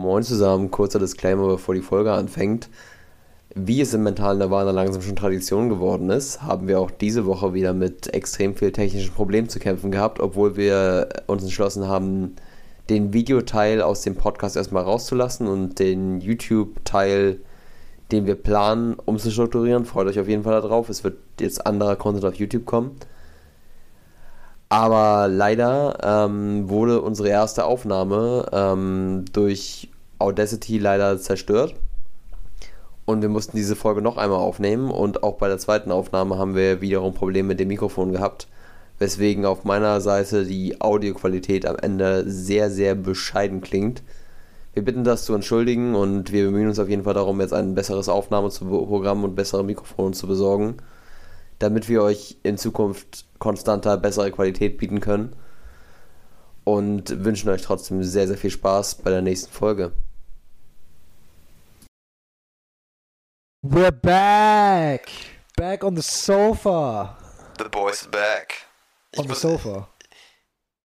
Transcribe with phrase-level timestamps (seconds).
[0.00, 2.70] Moin zusammen, kurzer Disclaimer, bevor die Folge anfängt.
[3.54, 7.52] Wie es im mentalen Nirvana langsam schon Tradition geworden ist, haben wir auch diese Woche
[7.52, 12.36] wieder mit extrem viel technischen Problemen zu kämpfen gehabt, obwohl wir uns entschlossen haben,
[12.88, 17.40] den Videoteil aus dem Podcast erstmal rauszulassen und den YouTube-Teil,
[18.10, 19.84] den wir planen, umzustrukturieren.
[19.84, 20.88] Freut euch auf jeden Fall darauf.
[20.88, 22.96] Es wird jetzt anderer Content auf YouTube kommen.
[24.70, 29.89] Aber leider ähm, wurde unsere erste Aufnahme ähm, durch
[30.20, 31.74] Audacity leider zerstört.
[33.04, 34.90] Und wir mussten diese Folge noch einmal aufnehmen.
[34.90, 38.46] Und auch bei der zweiten Aufnahme haben wir wiederum Probleme mit dem Mikrofon gehabt.
[38.98, 44.02] Weswegen auf meiner Seite die Audioqualität am Ende sehr, sehr bescheiden klingt.
[44.74, 47.74] Wir bitten das zu entschuldigen und wir bemühen uns auf jeden Fall darum, jetzt ein
[47.74, 50.76] besseres Aufnahmeprogramm und bessere Mikrofone zu besorgen
[51.60, 55.36] damit wir euch in Zukunft konstanter bessere Qualität bieten können.
[56.64, 59.92] Und wünschen euch trotzdem sehr, sehr viel Spaß bei der nächsten Folge.
[63.62, 65.10] We're back!
[65.54, 67.14] Back on the sofa!
[67.58, 68.54] The boys back.
[69.12, 69.86] Ich on the sofa.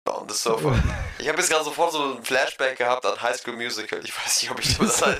[0.05, 0.81] On the sofa.
[1.19, 3.99] ich habe jetzt gerade sofort so ein Flashback gehabt an High School Musical.
[4.01, 5.19] Ich weiß nicht, ob ich das halt.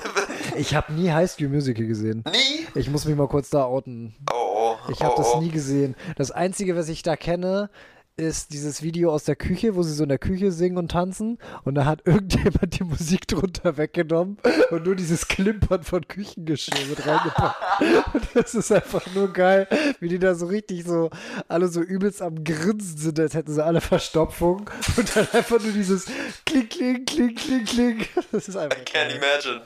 [0.56, 2.24] ich habe nie High School Musical gesehen.
[2.32, 2.66] Nie?
[2.74, 4.16] Ich muss mich mal kurz da outen.
[4.32, 4.90] Oh, oh.
[4.90, 5.40] Ich habe oh, das oh.
[5.42, 5.94] nie gesehen.
[6.16, 7.68] Das Einzige, was ich da kenne,
[8.16, 11.38] ist dieses Video aus der Küche, wo sie so in der Küche singen und tanzen
[11.64, 14.38] und da hat irgendjemand die Musik drunter weggenommen
[14.70, 17.56] und nur dieses Klimpern von Küchengeschirr mit reingepackt.
[18.14, 19.66] und das ist einfach nur geil,
[20.00, 21.10] wie die da so richtig so
[21.48, 25.72] alle so übelst am Grinsen sind, als hätten sie alle Verstopfung und dann einfach nur
[25.72, 26.06] dieses
[26.44, 28.06] Kling, Kling, Kling, Kling, Kling.
[28.30, 29.20] Das ist einfach I can't geil.
[29.20, 29.62] imagine.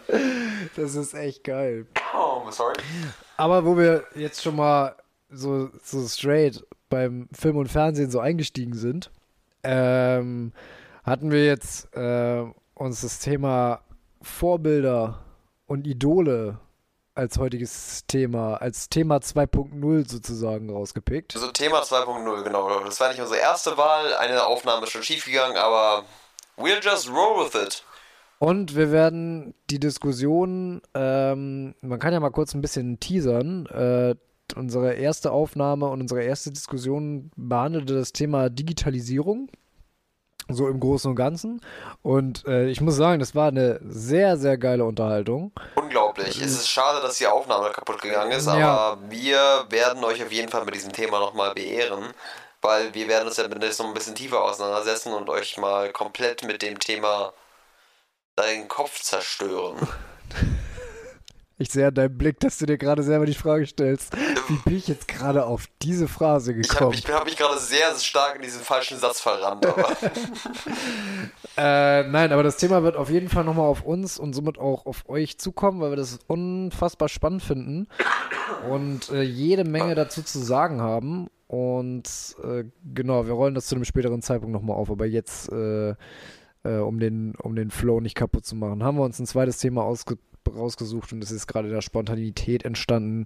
[0.76, 1.86] Das ist echt geil.
[2.14, 2.76] Oh, sorry.
[3.36, 4.96] Aber wo wir jetzt schon mal
[5.30, 9.10] so, so straight beim Film und Fernsehen so eingestiegen sind,
[9.62, 10.52] ähm,
[11.04, 13.80] hatten wir jetzt äh, uns das Thema
[14.22, 15.20] Vorbilder
[15.66, 16.58] und Idole
[17.14, 21.32] als heutiges Thema, als Thema 2.0 sozusagen rausgepickt.
[21.32, 22.80] So Thema 2.0, genau.
[22.80, 24.14] Das war nicht unsere erste Wahl.
[24.16, 26.04] Eine Aufnahme ist schon schiefgegangen, aber
[26.58, 27.82] we'll just roll with it.
[28.38, 33.64] Und wir werden die Diskussion, ähm, man kann ja mal kurz ein bisschen teasern.
[33.66, 34.14] Äh,
[34.54, 39.48] unsere erste Aufnahme und unsere erste Diskussion behandelte das Thema Digitalisierung.
[40.48, 41.60] So im Großen und Ganzen.
[42.02, 45.50] Und äh, ich muss sagen, das war eine sehr, sehr geile Unterhaltung.
[45.74, 46.40] Unglaublich.
[46.40, 48.52] Es ist schade, dass die Aufnahme kaputt gegangen ist, Ja.
[48.68, 52.12] aber wir werden euch auf jeden Fall mit diesem Thema nochmal beehren,
[52.62, 56.44] weil wir werden uns ja mit noch ein bisschen tiefer auseinandersetzen und euch mal komplett
[56.44, 57.32] mit dem Thema
[58.36, 59.76] deinen Kopf zerstören.
[61.58, 64.14] Ich sehe an deinem Blick, dass du dir gerade selber die Frage stellst,
[64.48, 66.92] wie bin ich jetzt gerade auf diese Phrase Ich gekommen?
[66.92, 69.88] habe ich hab mich gerade sehr stark in diesen falschen Satz verrannt, aber
[71.58, 74.84] Äh, nein, aber das Thema wird auf jeden Fall nochmal auf uns und somit auch
[74.84, 77.88] auf euch zukommen, weil wir das unfassbar spannend finden
[78.70, 81.28] und äh, jede Menge dazu zu sagen haben.
[81.48, 85.90] Und äh, genau, wir rollen das zu einem späteren Zeitpunkt nochmal auf, aber jetzt, äh,
[86.64, 89.56] äh, um, den, um den Flow nicht kaputt zu machen, haben wir uns ein zweites
[89.58, 90.18] Thema ausge
[90.54, 93.24] rausgesucht und es ist gerade in der Spontanität entstanden.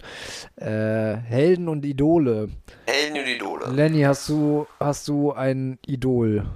[0.56, 2.48] Äh, Helden und Idole.
[2.86, 3.66] Helden und Idole.
[3.70, 6.47] Lenny, hast du, hast du ein Idol?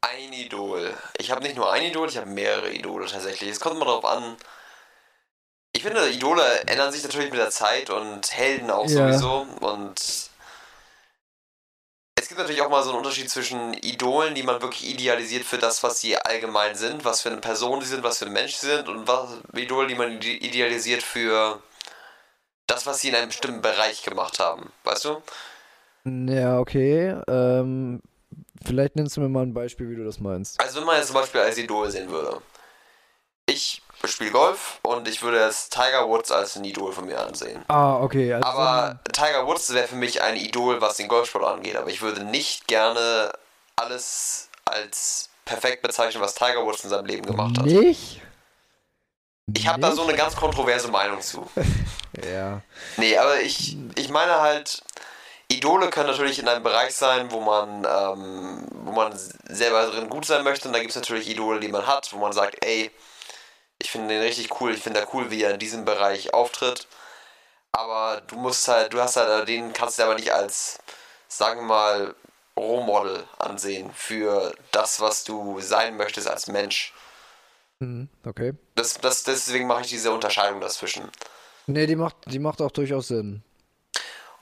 [0.00, 0.90] Ein Idol.
[1.18, 3.50] Ich habe nicht nur ein Idol, ich habe mehrere Idole tatsächlich.
[3.50, 4.36] Es kommt immer darauf an.
[5.72, 9.12] Ich finde, Idole ändern sich natürlich mit der Zeit und Helden auch Ja.
[9.12, 9.46] sowieso.
[9.60, 10.30] Und
[12.28, 15.56] es gibt natürlich auch mal so einen Unterschied zwischen Idolen, die man wirklich idealisiert für
[15.56, 18.56] das, was sie allgemein sind, was für eine Person sie sind, was für ein Mensch
[18.56, 21.62] sie sind, und was, Idole, die man ide- idealisiert für
[22.66, 24.70] das, was sie in einem bestimmten Bereich gemacht haben.
[24.84, 25.22] Weißt du?
[26.04, 27.16] Ja, okay.
[27.28, 28.02] Ähm,
[28.62, 30.60] vielleicht nennst du mir mal ein Beispiel, wie du das meinst.
[30.60, 32.42] Also wenn man jetzt zum Beispiel als Idol sehen würde.
[33.46, 37.64] Ich spiele Golf und ich würde jetzt Tiger Woods als ein Idol von mir ansehen.
[37.68, 38.32] Ah, okay.
[38.34, 41.76] Also Aber Tiger Woods wäre für mich ein Idol, was den Golfsport angeht.
[41.76, 43.32] Aber ich würde nicht gerne
[43.76, 47.66] alles als perfekt bezeichnen, was Tiger Woods in seinem Leben gemacht hat.
[47.66, 48.22] Nicht?
[49.54, 51.48] Ich habe da so eine ganz kontroverse Meinung zu.
[52.26, 52.62] Ja.
[52.96, 54.82] Nee, aber ich, ich meine halt,
[55.48, 59.12] Idole können natürlich in einem Bereich sein, wo man, ähm, wo man
[59.48, 60.68] selber drin gut sein möchte.
[60.68, 62.90] Und da gibt es natürlich Idole, die man hat, wo man sagt, ey,
[63.80, 66.86] ich finde den richtig cool, ich finde da cool, wie er in diesem Bereich auftritt.
[67.72, 70.78] Aber du musst halt, du hast halt, den kannst du aber nicht als,
[71.28, 72.14] sagen wir mal,
[72.56, 76.92] Rohmodel ansehen für das, was du sein möchtest als Mensch.
[77.78, 78.54] Mhm, okay.
[78.74, 81.10] Das, das, deswegen mache ich diese Unterscheidung dazwischen.
[81.66, 83.44] Nee, die macht, die macht auch durchaus Sinn.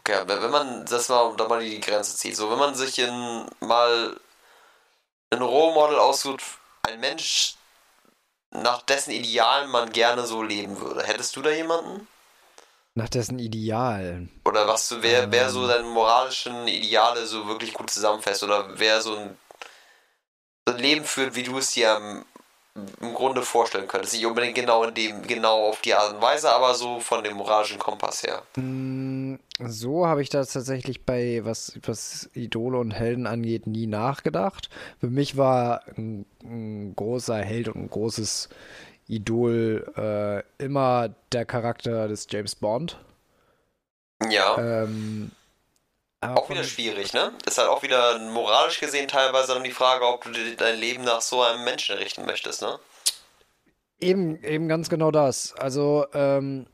[0.00, 3.47] Okay, wenn man das mal, da mal die Grenze zieht, so wenn man sich in
[3.61, 4.19] mal
[5.31, 6.43] ein Rohmodel aussucht,
[6.83, 7.56] ein Mensch,
[8.62, 11.03] nach dessen Idealen man gerne so leben würde.
[11.03, 12.06] Hättest du da jemanden?
[12.94, 14.31] Nach dessen Idealen.
[14.44, 18.43] Oder was du, wer, wer so deine moralischen Ideale so wirklich gut zusammenfasst?
[18.43, 19.37] Oder wer so ein,
[20.67, 22.25] so ein Leben führt, wie du es dir im,
[23.00, 24.14] im Grunde vorstellen könntest?
[24.14, 27.37] Nicht unbedingt genau in dem, genau auf die Art und Weise, aber so von dem
[27.37, 28.43] moralischen Kompass her.
[28.56, 34.69] Mm, so habe ich das tatsächlich bei, was, was Idole und Helden angeht, nie nachgedacht.
[35.00, 38.49] Für mich war ein, ein großer Held und ein großes
[39.08, 42.99] Idol äh, immer der Charakter des James Bond.
[44.31, 44.58] Ja.
[44.58, 45.31] Ähm,
[46.34, 47.32] auch wieder schwierig, ne?
[47.46, 51.20] Ist halt auch wieder moralisch gesehen teilweise dann die Frage, ob du dein Leben nach
[51.20, 52.78] so einem Menschen richten möchtest, ne?
[54.00, 55.55] Eben, eben ganz genau das.
[55.55, 56.67] Also, ähm,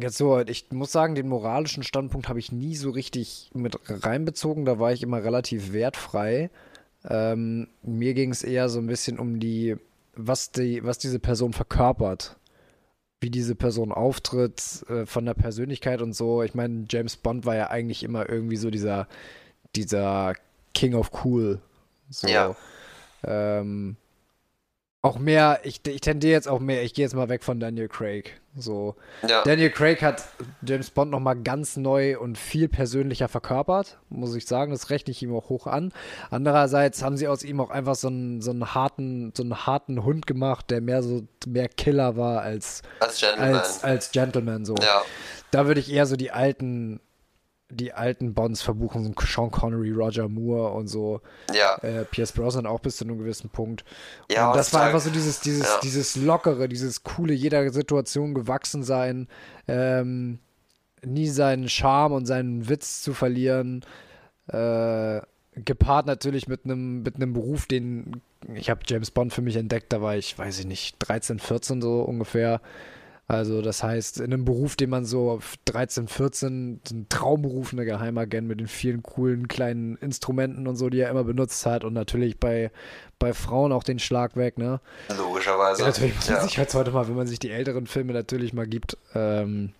[0.00, 4.64] jetzt so, ich muss sagen, den moralischen Standpunkt habe ich nie so richtig mit reinbezogen.
[4.64, 6.50] Da war ich immer relativ wertfrei.
[7.08, 9.76] Ähm, mir ging es eher so ein bisschen um die
[10.16, 12.36] was, die, was diese Person verkörpert.
[13.24, 16.42] Wie diese Person auftritt, äh, von der Persönlichkeit und so.
[16.42, 19.08] Ich meine, James Bond war ja eigentlich immer irgendwie so dieser,
[19.74, 20.34] dieser
[20.74, 21.58] King of Cool.
[22.10, 22.28] So.
[22.28, 22.54] Ja.
[23.24, 23.96] Ähm,
[25.04, 27.88] auch mehr, ich, ich tendiere jetzt auch mehr, ich gehe jetzt mal weg von Daniel
[27.88, 28.40] Craig.
[28.56, 28.94] So.
[29.28, 29.42] Ja.
[29.42, 30.24] Daniel Craig hat
[30.66, 34.72] James Bond nochmal ganz neu und viel persönlicher verkörpert, muss ich sagen.
[34.72, 35.92] Das rechne ich ihm auch hoch an.
[36.30, 40.04] Andererseits haben sie aus ihm auch einfach so einen, so einen harten, so einen harten
[40.04, 43.54] Hund gemacht, der mehr so mehr Killer war als, als Gentleman.
[43.56, 44.74] Als, als Gentleman so.
[44.76, 45.02] Ja.
[45.50, 47.00] Da würde ich eher so die alten
[47.74, 51.20] die alten Bonds verbuchen, Sean Connery, Roger Moore und so.
[51.52, 51.76] Ja.
[51.76, 53.84] Äh, Pierce Brosnan auch bis zu einem gewissen Punkt.
[54.30, 55.80] Ja, und das war einfach so dieses, dieses, ja.
[55.82, 59.28] dieses lockere, dieses coole, jeder Situation gewachsen sein,
[59.68, 60.38] ähm,
[61.04, 63.84] nie seinen Charme und seinen Witz zu verlieren.
[64.48, 65.20] Äh,
[65.56, 68.20] gepaart natürlich mit einem mit einem Beruf, den
[68.54, 71.80] ich habe James Bond für mich entdeckt, da war ich, weiß ich nicht, 13, 14
[71.80, 72.60] so ungefähr.
[73.26, 77.86] Also das heißt, in einem Beruf, den man so auf 13, 14, ein Traumberuf, eine
[77.86, 81.94] Geheimagent mit den vielen coolen kleinen Instrumenten und so, die er immer benutzt hat und
[81.94, 82.70] natürlich bei,
[83.18, 84.80] bei Frauen auch den Schlag weg, ne?
[85.16, 85.80] Logischerweise.
[85.80, 86.42] Ja, natürlich muss man ja.
[86.42, 89.72] sich jetzt heute mal, wenn man sich die älteren Filme natürlich mal gibt, ähm,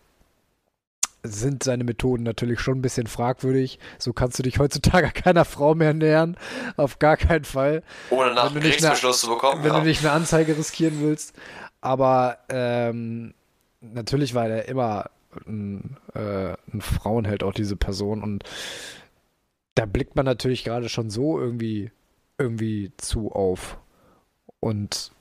[1.22, 3.78] sind seine Methoden natürlich schon ein bisschen fragwürdig.
[3.98, 6.36] So kannst du dich heutzutage keiner Frau mehr nähern.
[6.76, 7.82] Auf gar keinen Fall.
[8.10, 9.64] Ohne nach Gerichtsbeschluss zu bekommen.
[9.64, 9.80] Wenn ja.
[9.80, 11.34] du nicht eine Anzeige riskieren willst.
[11.84, 13.34] Aber ähm,
[13.82, 15.10] natürlich war er immer
[15.46, 18.22] ein, äh, ein Frauenheld, auch diese Person.
[18.22, 18.44] Und
[19.74, 21.90] da blickt man natürlich gerade schon so irgendwie,
[22.38, 23.78] irgendwie zu auf.
[24.60, 25.12] Und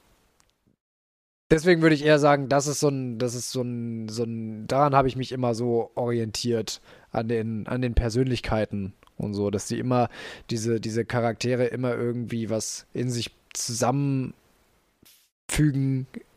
[1.52, 4.66] deswegen würde ich eher sagen, das ist so ein, das ist so ein, so ein,
[4.68, 6.80] daran habe ich mich immer so orientiert,
[7.12, 10.10] an den, an den Persönlichkeiten und so, dass die immer,
[10.50, 14.34] diese, diese Charaktere immer irgendwie was in sich zusammenfügen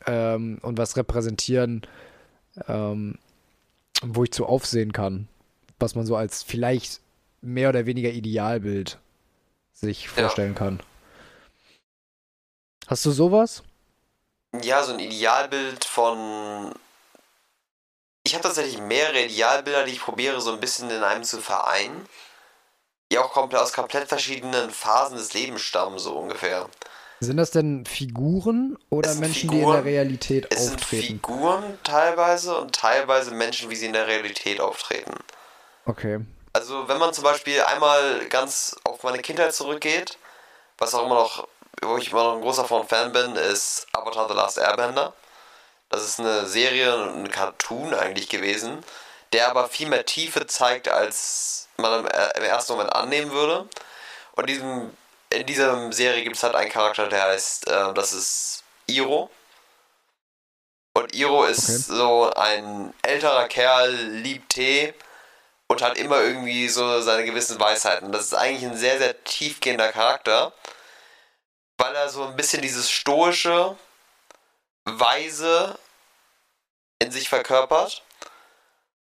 [0.07, 1.83] ähm, und was repräsentieren,
[2.69, 3.19] ähm,
[4.03, 5.29] wo ich zu aufsehen kann,
[5.79, 7.01] was man so als vielleicht
[7.41, 8.99] mehr oder weniger Idealbild
[9.73, 10.59] sich vorstellen ja.
[10.59, 10.83] kann.
[12.87, 13.63] Hast du sowas?
[14.63, 16.73] Ja, so ein Idealbild von.
[18.25, 22.09] Ich habe tatsächlich mehrere Idealbilder, die ich probiere, so ein bisschen in einem zu vereinen.
[23.11, 26.69] Die auch komplett aus komplett verschiedenen Phasen des Lebens stammen, so ungefähr.
[27.21, 31.03] Sind das denn Figuren oder Menschen, Figuren, die in der Realität es auftreten?
[31.03, 35.15] Es sind Figuren teilweise und teilweise Menschen, wie sie in der Realität auftreten.
[35.87, 36.21] Okay.
[36.53, 40.19] Also wenn man zum Beispiel einmal ganz auf meine Kindheit zurückgeht,
[40.79, 41.49] was auch immer noch,
[41.83, 45.15] wo ich immer noch ein großer von Fan bin, ist Avatar The Last Airbender.
[45.89, 48.79] Das ist eine Serie, ein Cartoon eigentlich gewesen,
[49.33, 53.69] der aber viel mehr Tiefe zeigt, als man im ersten Moment annehmen würde.
[54.33, 54.91] Und diesem
[55.31, 59.31] in dieser Serie gibt es halt einen Charakter, der heißt, äh, das ist Iro.
[60.95, 61.99] Und Iro ist okay.
[61.99, 64.95] so ein älterer Kerl, liebt Tee
[65.69, 68.13] und hat immer irgendwie so seine gewissen Weisheiten.
[68.13, 70.53] Das ist eigentlich ein sehr, sehr tiefgehender Charakter,
[71.79, 73.77] weil er so ein bisschen dieses stoische,
[74.85, 75.79] weise
[76.99, 78.03] in sich verkörpert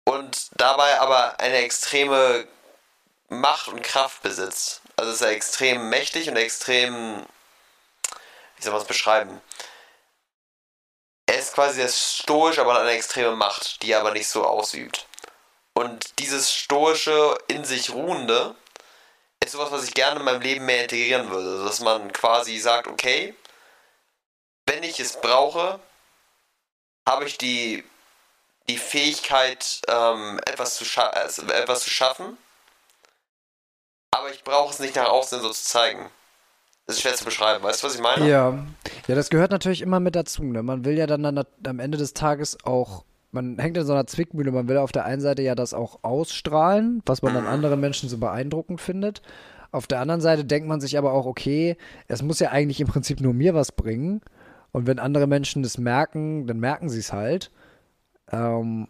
[0.05, 2.47] und dabei aber eine extreme
[3.29, 4.82] Macht und Kraft besitzt.
[4.97, 7.25] Also ist er extrem mächtig und extrem,
[8.57, 9.41] wie soll man es beschreiben?
[11.27, 15.07] Er ist quasi sehr stoisch, aber eine extreme Macht, die er aber nicht so ausübt.
[15.75, 18.55] Und dieses stoische, in sich ruhende,
[19.43, 21.65] ist sowas, was ich gerne in meinem Leben mehr integrieren würde.
[21.65, 23.35] Dass man quasi sagt, okay,
[24.67, 25.81] wenn ich es brauche,
[27.09, 27.83] habe ich die,
[28.69, 32.39] die Fähigkeit, ähm, etwas, zu also etwas zu schaffen
[34.23, 36.07] aber ich brauche es nicht nach außen so zu zeigen.
[36.87, 38.29] Das ist schwer zu beschreiben, weißt du, was ich meine?
[38.29, 38.65] Ja.
[39.09, 40.45] Ja, das gehört natürlich immer mit dazu.
[40.45, 40.63] Ne?
[40.63, 44.07] Man will ja dann, dann am Ende des Tages auch, man hängt in so einer
[44.07, 47.81] Zwickmühle, man will auf der einen Seite ja das auch ausstrahlen, was man dann anderen
[47.81, 49.23] Menschen so beeindruckend findet.
[49.73, 51.77] Auf der anderen Seite denkt man sich aber auch, okay,
[52.07, 54.21] es muss ja eigentlich im Prinzip nur mir was bringen.
[54.71, 57.51] Und wenn andere Menschen das merken, dann merken sie es halt.
[58.31, 58.89] Ähm,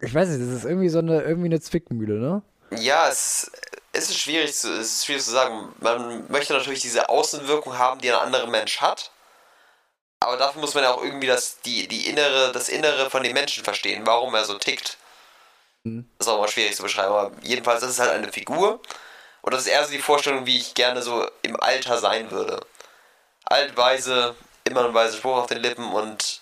[0.00, 2.42] ich weiß nicht, das ist irgendwie so eine, irgendwie eine Zwickmühle, ne?
[2.78, 3.50] Ja, es,
[3.92, 5.74] es, ist schwierig zu, es ist schwierig zu sagen.
[5.80, 9.10] Man möchte natürlich diese Außenwirkung haben, die ein anderer Mensch hat.
[10.20, 13.34] Aber dafür muss man ja auch irgendwie das, die, die innere, das Innere von dem
[13.34, 14.96] Menschen verstehen, warum er so tickt.
[15.84, 16.08] Mhm.
[16.18, 17.12] Das ist auch mal schwierig zu beschreiben.
[17.12, 18.80] Aber jedenfalls, das ist halt eine Figur.
[19.42, 22.60] Und das ist eher so die Vorstellung, wie ich gerne so im Alter sein würde.
[23.44, 26.40] Altweise, immer ein weiser Spruch auf den Lippen und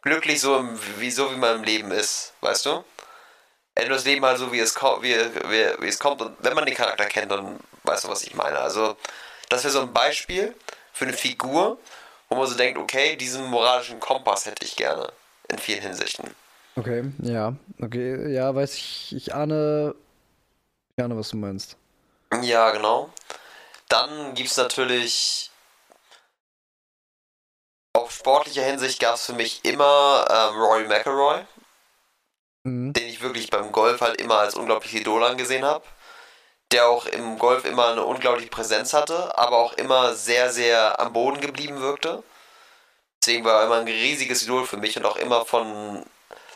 [0.00, 0.64] glücklich so,
[0.98, 2.84] wie, so wie man im Leben ist, weißt du?
[3.74, 6.74] Das Leben halt so, wie es, wie, wie, wie es kommt und wenn man den
[6.74, 8.58] Charakter kennt, dann weißt du, was ich meine.
[8.58, 8.96] Also,
[9.48, 10.54] das wäre so ein Beispiel
[10.92, 11.78] für eine Figur,
[12.28, 15.12] wo man so denkt, okay, diesen moralischen Kompass hätte ich gerne
[15.48, 16.30] in vielen Hinsichten.
[16.76, 19.94] Okay, ja, okay, ja, weiß ich, ich ahne,
[20.96, 21.76] ich ahne, was du meinst.
[22.42, 23.10] Ja, genau.
[23.88, 25.50] Dann gibt es natürlich
[27.92, 31.42] auf sportlicher Hinsicht gab es für mich immer ähm, Rory McElroy,
[32.64, 32.92] mhm.
[32.92, 35.84] den ich wirklich beim Golf halt immer als unglaubliches Idol angesehen habe.
[36.72, 41.12] Der auch im Golf immer eine unglaubliche Präsenz hatte, aber auch immer sehr, sehr am
[41.12, 42.24] Boden geblieben wirkte.
[43.22, 46.04] Deswegen war er immer ein riesiges Idol für mich und auch immer von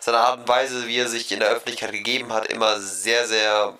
[0.00, 3.78] seiner Art und Weise, wie er sich in der Öffentlichkeit gegeben hat, immer sehr, sehr,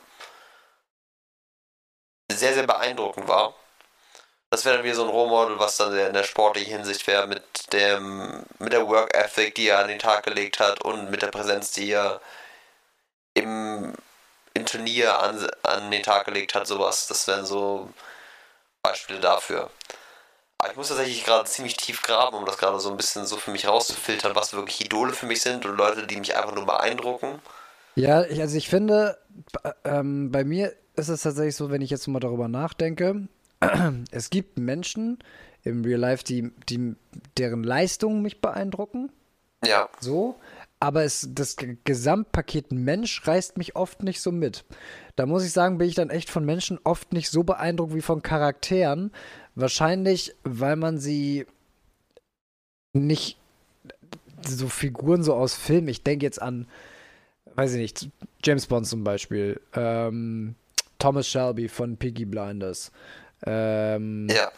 [2.31, 3.55] sehr, sehr beeindruckend war.
[4.51, 7.43] Das wäre dann wieder so ein Rohmodel, was dann in der sportlichen Hinsicht wäre, mit
[7.73, 11.29] dem, mit der Work Ethic, die er an den Tag gelegt hat und mit der
[11.29, 12.21] Präsenz, die er
[13.35, 13.95] im,
[14.55, 17.07] im Turnier an, an den Tag gelegt hat, sowas.
[17.09, 17.93] Das wären so
[18.83, 19.71] Beispiele dafür.
[20.59, 23.37] Aber ich muss tatsächlich gerade ziemlich tief graben, um das gerade so ein bisschen so
[23.37, 26.67] für mich rauszufiltern, was wirklich Idole für mich sind und Leute, die mich einfach nur
[26.67, 27.41] beeindrucken.
[27.95, 29.19] Ja, also ich finde,
[29.85, 33.29] ähm, bei mir ist es tatsächlich so, wenn ich jetzt mal darüber nachdenke,
[34.11, 35.19] es gibt Menschen
[35.65, 36.95] im Real Life, die, die,
[37.37, 39.11] deren Leistungen mich beeindrucken.
[39.65, 39.89] Ja.
[40.01, 40.37] So.
[40.81, 44.65] Aber es, das Gesamtpaket Mensch reißt mich oft nicht so mit.
[45.17, 48.01] Da muss ich sagen, bin ich dann echt von Menschen oft nicht so beeindruckt wie
[48.01, 49.11] von Charakteren.
[49.57, 51.47] Wahrscheinlich, weil man sie
[52.93, 53.39] nicht
[54.47, 55.89] so Figuren so aus Filmen.
[55.89, 56.69] Ich denke jetzt an,
[57.57, 58.09] weiß ich nicht,
[58.45, 60.55] James Bond zum Beispiel, ähm,
[61.01, 62.93] Thomas Shelby von Piggy Blinders.
[63.47, 64.51] Ähm, ja.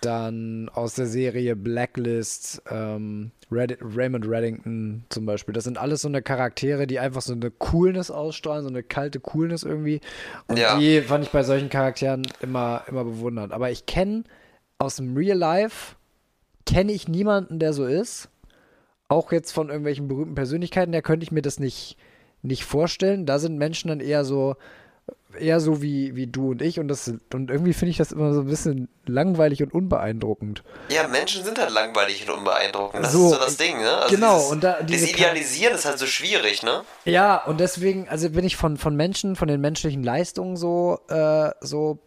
[0.00, 5.52] Dann aus der Serie Blacklist, ähm, Red Raymond Reddington zum Beispiel.
[5.52, 9.20] Das sind alles so eine Charaktere, die einfach so eine Coolness ausstrahlen, so eine kalte
[9.20, 10.00] Coolness irgendwie.
[10.48, 10.76] Und ja.
[10.76, 13.52] die fand ich bei solchen Charakteren immer, immer bewundert.
[13.52, 14.24] Aber ich kenne
[14.78, 15.94] aus dem Real Life,
[16.66, 18.28] kenne ich niemanden, der so ist.
[19.06, 21.96] Auch jetzt von irgendwelchen berühmten Persönlichkeiten, der könnte ich mir das nicht,
[22.42, 23.26] nicht vorstellen.
[23.26, 24.56] Da sind Menschen dann eher so,
[25.38, 28.32] eher so wie, wie du und ich und das und irgendwie finde ich das immer
[28.32, 30.62] so ein bisschen langweilig und unbeeindruckend.
[30.90, 33.04] Ja, Menschen sind halt langweilig und unbeeindruckend.
[33.04, 33.96] Das so, ist so das Ding, ne?
[33.96, 36.82] Also genau, dieses, und da diese das Idealisieren ist halt so schwierig, ne?
[37.04, 41.50] Ja, und deswegen, also bin ich von, von Menschen, von den menschlichen Leistungen so, äh,
[41.60, 41.98] so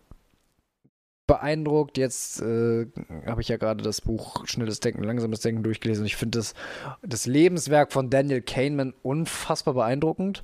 [1.27, 1.97] beeindruckt.
[1.97, 2.85] Jetzt äh,
[3.25, 6.53] habe ich ja gerade das Buch Schnelles Denken, Langsames Denken durchgelesen und ich finde das,
[7.01, 10.43] das Lebenswerk von Daniel Kahneman unfassbar beeindruckend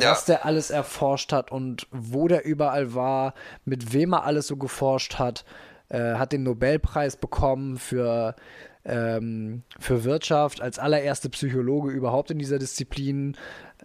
[0.00, 0.10] ja.
[0.10, 3.34] was der alles erforscht hat und wo der überall war,
[3.64, 5.44] mit wem er alles so geforscht hat.
[5.88, 8.34] Äh, hat den Nobelpreis bekommen für,
[8.84, 13.36] ähm, für Wirtschaft als allererste Psychologe überhaupt in dieser Disziplin.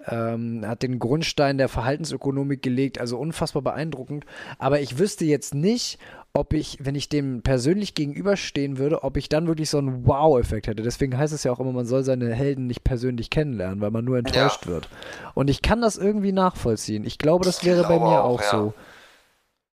[0.08, 4.26] Ähm, hat den Grundstein der Verhaltensökonomik gelegt, also unfassbar beeindruckend.
[4.58, 6.00] Aber ich wüsste jetzt nicht,
[6.34, 10.68] ob ich, wenn ich dem persönlich gegenüberstehen würde, ob ich dann wirklich so einen Wow-Effekt
[10.68, 10.84] hätte.
[10.84, 14.06] Deswegen heißt es ja auch immer, man soll seine Helden nicht persönlich kennenlernen, weil man
[14.06, 14.72] nur enttäuscht ja.
[14.72, 14.90] wird.
[15.34, 17.04] Und ich kann das irgendwie nachvollziehen.
[17.04, 18.52] Ich glaube, das wäre bei mir auch, auch ja.
[18.52, 18.74] so.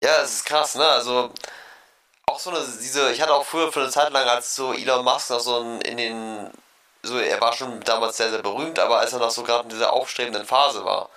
[0.02, 0.86] Ja, das ist krass, ne?
[0.86, 1.30] Also
[2.26, 5.04] auch so eine, diese, ich hatte auch früher für eine Zeit lang, als so Elon
[5.04, 6.50] Musk noch so in den,
[7.02, 9.70] so, er war schon damals sehr, sehr berühmt, aber als er noch so gerade in
[9.70, 11.10] dieser aufstrebenden Phase war,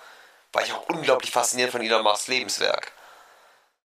[0.52, 2.92] war ich auch unglaublich fasziniert von Elon Musks Lebenswerk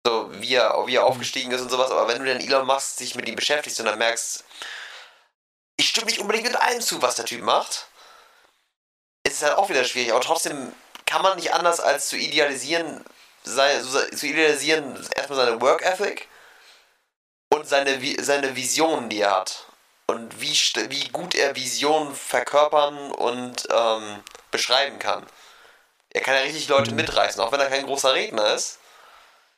[0.06, 2.98] so wie er, wie er aufgestiegen ist und sowas, aber wenn du dann Elon Musk
[2.98, 4.44] sich mit ihm beschäftigst und dann merkst,
[5.76, 7.88] ich stimme nicht unbedingt mit allem zu, was der Typ macht,
[9.26, 10.72] ist es halt auch wieder schwierig, aber trotzdem
[11.06, 13.04] kann man nicht anders als zu idealisieren,
[13.44, 16.28] sei, zu idealisieren erstmal seine Work Ethic
[17.50, 19.66] und seine, seine Visionen, die er hat.
[20.06, 20.52] Und wie,
[20.90, 25.26] wie gut er Visionen verkörpern und ähm, beschreiben kann.
[26.10, 28.78] Er kann ja richtig Leute mitreißen, auch wenn er kein großer Redner ist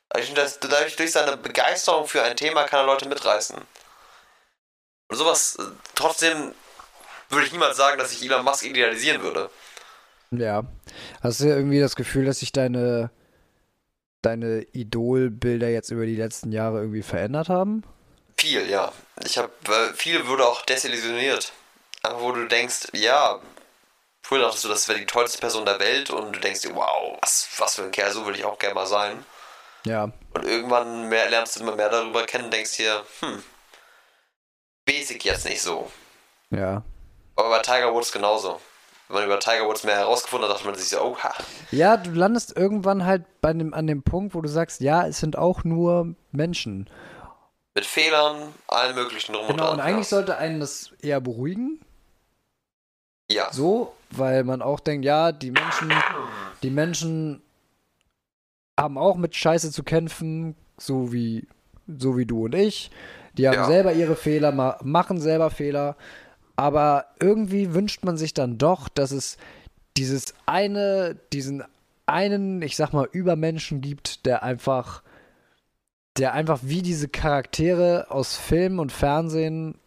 [0.09, 3.57] Dadurch, dadurch, durch seine Begeisterung für ein Thema kann er Leute mitreißen.
[5.09, 5.63] Und sowas, äh,
[5.95, 6.55] trotzdem
[7.29, 9.51] würde ich niemals sagen, dass ich Elon Musk idealisieren würde.
[10.31, 10.65] Ja.
[11.23, 13.11] Hast du irgendwie das Gefühl, dass sich deine,
[14.23, 17.83] deine Idolbilder jetzt über die letzten Jahre irgendwie verändert haben?
[18.39, 18.93] Viel, ja.
[19.25, 19.51] Ich habe,
[19.95, 21.53] viel wurde auch desillusioniert.
[22.03, 23.41] Einfach wo du denkst, ja,
[24.23, 27.19] früher dachtest du, das wäre die tollste Person der Welt und du denkst dir, wow,
[27.21, 29.25] was, was für ein Kerl, so will ich auch gerne mal sein.
[29.87, 30.05] Ja.
[30.35, 33.43] Und irgendwann mehr, lernst du immer mehr darüber kennen und denkst dir, hm,
[34.85, 35.91] basic jetzt nicht so.
[36.51, 36.83] Ja.
[37.37, 38.61] Aber bei Tiger Woods genauso.
[39.09, 41.33] Wenn man über Tiger Woods mehr herausgefunden hat, dachte man sich so, oh, ha.
[41.71, 45.21] Ja, du landest irgendwann halt bei dem, an dem Punkt, wo du sagst, ja, es
[45.21, 46.91] sind auch nur Menschen.
[47.75, 51.81] Mit Fehlern, allen möglichen drum Genau, und dran, eigentlich sollte einen das eher beruhigen.
[53.31, 53.53] Ja.
[53.53, 55.93] So, weil man auch denkt, ja, die Menschen,
[56.63, 57.43] die Menschen
[58.79, 61.47] haben auch mit Scheiße zu kämpfen, so wie,
[61.87, 62.91] so wie du und ich.
[63.39, 63.67] Die haben Ja.
[63.67, 65.97] selber ihre Fehler, ma machen selber Fehler.
[66.57, 69.37] Aber irgendwie wünscht man sich dann doch, dass es
[69.97, 71.63] dieses eine, diesen
[72.07, 75.03] einen, ich sag mal, Übermenschen gibt, der einfach,
[76.17, 79.79] der einfach wie diese Charaktere aus Film und Fernsehen,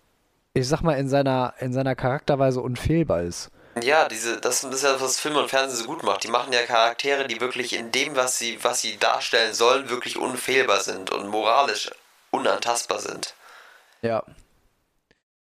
[0.54, 3.52] ich sag mal, in seiner, in seiner Charakterweise unfehlbar ist.
[3.82, 6.24] Ja, diese, das ist ja, was Film und Fernsehen so gut macht.
[6.24, 10.18] Die machen ja Charaktere, die wirklich in dem, was sie, was sie darstellen sollen, wirklich
[10.18, 11.90] unfehlbar sind und moralisch
[12.32, 13.34] unantastbar sind.
[14.02, 14.24] Ja.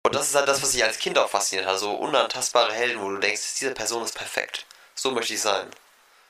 [0.04, 1.80] Und das ist halt das, was ich als Kind auch fasziniert hat.
[1.80, 4.66] So unantastbare Helden, wo du denkst, diese Person ist perfekt.
[4.94, 5.68] So möchte ich sein.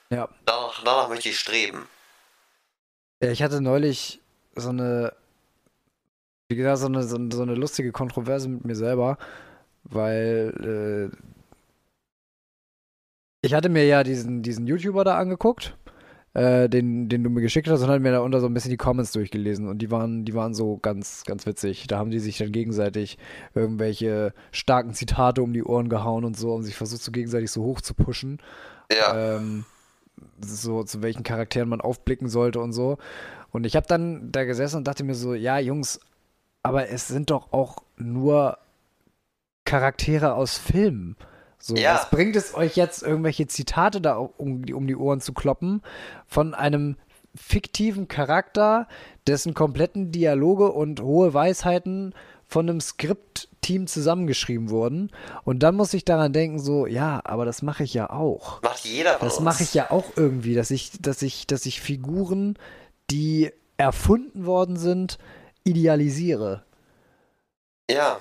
[0.09, 0.29] Ja.
[0.45, 1.87] Danach, danach möchte ich streben.
[3.21, 4.21] Ja, ich hatte neulich
[4.55, 5.13] so eine,
[6.47, 9.17] wie gesagt, so eine, so, so eine lustige Kontroverse mit mir selber,
[9.83, 11.34] weil äh,
[13.45, 15.77] ich hatte mir ja diesen, diesen YouTuber da angeguckt,
[16.33, 18.71] äh, den, den du mir geschickt hast, und hatte mir da unter so ein bisschen
[18.71, 21.87] die Comments durchgelesen und die waren, die waren so ganz, ganz witzig.
[21.87, 23.17] Da haben die sich dann gegenseitig
[23.53, 27.63] irgendwelche starken Zitate um die Ohren gehauen und so und sich versucht, so gegenseitig so
[27.63, 28.39] hoch zu pushen.
[28.91, 29.37] Ja.
[29.37, 29.65] ähm,
[30.39, 32.97] so zu welchen Charakteren man aufblicken sollte und so.
[33.51, 35.99] Und ich habe dann da gesessen und dachte mir so, ja, Jungs,
[36.63, 38.57] aber es sind doch auch nur
[39.65, 41.15] Charaktere aus Filmen.
[41.67, 41.95] So, Ja.
[41.95, 45.81] was bringt es euch jetzt, irgendwelche Zitate da um die, um die Ohren zu kloppen
[46.27, 46.95] von einem
[47.33, 48.87] fiktiven Charakter,
[49.25, 52.13] dessen kompletten Dialoge und hohe Weisheiten
[52.47, 55.09] von einem Skriptteam zusammengeschrieben wurden.
[55.43, 58.61] Und dann muss ich daran denken, so, ja, aber das mache ich ja auch.
[58.61, 62.59] Macht jeder Das mache ich ja auch irgendwie, dass ich, dass ich, dass ich Figuren,
[63.09, 65.17] die erfunden worden sind,
[65.63, 66.63] idealisiere.
[67.89, 68.19] Ja.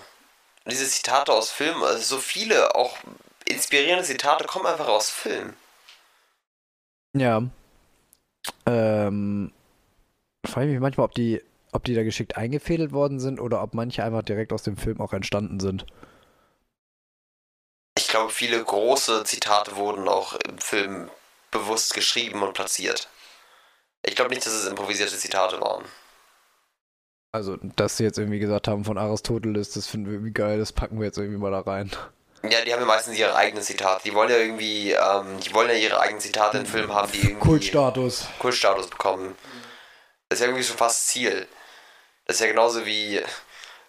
[0.67, 2.97] Diese Zitate aus Filmen, also so viele, auch
[3.47, 5.57] inspirierende Zitate, kommen einfach aus Filmen.
[7.17, 7.43] Ja.
[8.67, 9.53] Ähm,
[10.45, 13.75] frage ich mich manchmal, ob die, ob die da geschickt eingefädelt worden sind oder ob
[13.75, 15.87] manche einfach direkt aus dem Film auch entstanden sind.
[17.97, 21.11] Ich glaube, viele große Zitate wurden auch im Film
[21.51, 23.09] bewusst geschrieben und platziert.
[24.05, 25.85] Ich glaube nicht, dass es improvisierte Zitate waren.
[27.33, 30.73] Also, dass sie jetzt irgendwie gesagt haben von Aristoteles, das finden wir irgendwie geil, das
[30.73, 31.91] packen wir jetzt irgendwie mal da rein.
[32.51, 34.03] Ja, die haben ja meistens ihre eigenen Zitate.
[34.05, 37.19] Die wollen ja irgendwie, ähm, die wollen ja ihre eigenen Zitate in Filmen haben, die
[37.21, 38.27] irgendwie Kultstatus.
[38.39, 39.37] Kultstatus bekommen.
[40.29, 41.47] Das ist ja irgendwie schon fast Ziel.
[42.27, 43.19] Das ist ja genauso wie,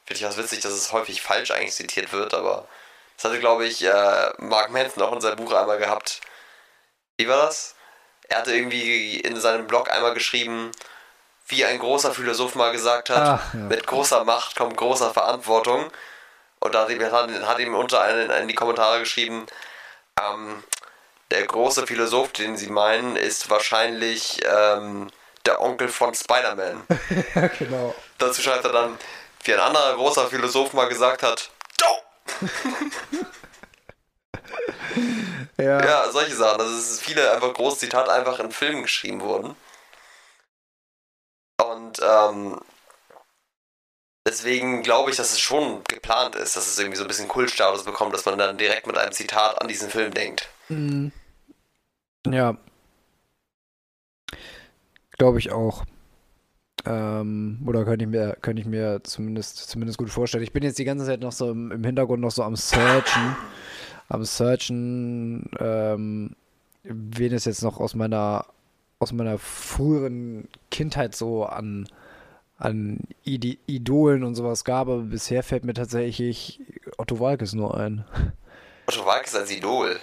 [0.05, 2.67] finde ich auch witzig, dass es häufig falsch eigentlich zitiert wird, aber
[3.15, 6.21] das hatte, glaube ich, äh, Mark Manson auch in seinem Buch einmal gehabt.
[7.17, 7.75] Wie war das?
[8.27, 10.71] Er hatte irgendwie in seinem Blog einmal geschrieben,
[11.47, 13.59] wie ein großer Philosoph mal gesagt hat, Ah, ja.
[13.59, 15.91] mit großer Macht kommt großer Verantwortung.
[16.59, 19.45] Und da hat hat ihm unter einen in die Kommentare geschrieben,
[20.19, 20.63] ähm,
[21.31, 25.09] der große Philosoph, den sie meinen, ist wahrscheinlich ähm,
[25.45, 26.83] der Onkel von Spider-Man.
[27.35, 27.95] ja, genau.
[28.17, 28.97] Dazu schreibt er dann,
[29.43, 32.47] wie ein anderer großer Philosoph mal gesagt hat, "Doh!"
[35.57, 35.83] Ja.
[35.83, 36.59] Ja, solche Sachen.
[36.59, 39.55] Also es ist viele einfach große Zitate einfach in Filmen geschrieben wurden.
[41.63, 42.59] Und ähm,
[44.25, 47.83] deswegen glaube ich, dass es schon geplant ist, dass es irgendwie so ein bisschen Kultstatus
[47.83, 50.49] bekommt, dass man dann direkt mit einem Zitat an diesen Film denkt.
[50.69, 51.11] Mhm.
[52.27, 52.57] Ja.
[55.17, 55.85] Glaube ich auch.
[56.85, 60.43] Ähm, oder könnte ich mir, könnte ich mir zumindest, zumindest gut vorstellen.
[60.43, 63.35] Ich bin jetzt die ganze Zeit noch so im, im Hintergrund noch so am Searchen.
[64.07, 66.35] Am Searchen, ähm,
[66.83, 68.45] wen es jetzt noch aus meiner,
[68.99, 71.87] aus meiner früheren Kindheit so an,
[72.57, 74.87] an Ide Idolen und sowas gab.
[74.87, 76.61] Aber bisher fällt mir tatsächlich
[76.97, 78.05] Otto Walkes nur ein.
[78.87, 79.97] Otto Walkes als Idol.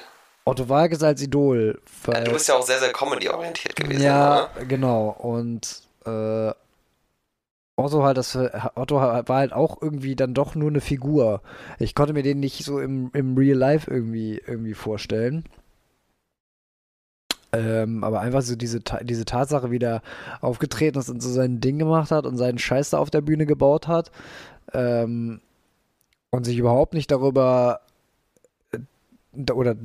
[0.44, 1.80] Otto Walkes als Idol.
[2.06, 4.02] Ja, Weil, du bist ja auch sehr, sehr comedy-orientiert gewesen.
[4.02, 4.66] ja, ne?
[4.66, 5.10] genau.
[5.10, 6.52] Und äh,
[7.76, 8.36] Otto halt, das
[8.74, 11.42] Otto war halt auch irgendwie dann doch nur eine Figur.
[11.78, 15.44] Ich konnte mir den nicht so im, im Real Life irgendwie, irgendwie vorstellen.
[17.52, 20.00] Ähm, aber einfach so diese, diese Tatsache, wie der
[20.40, 23.44] aufgetreten ist und so sein Ding gemacht hat und seinen Scheiß da auf der Bühne
[23.44, 24.10] gebaut hat
[24.72, 25.40] ähm,
[26.30, 27.80] und sich überhaupt nicht darüber
[28.72, 29.76] äh, oder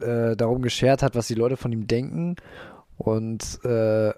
[0.00, 2.36] äh, darum geschert hat, was die Leute von ihm denken
[2.96, 4.12] und äh,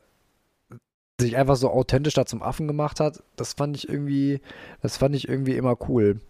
[1.18, 4.40] sich einfach so authentisch da zum Affen gemacht hat, das fand ich irgendwie,
[4.83, 6.20] das fand ich irgendwie immer cool.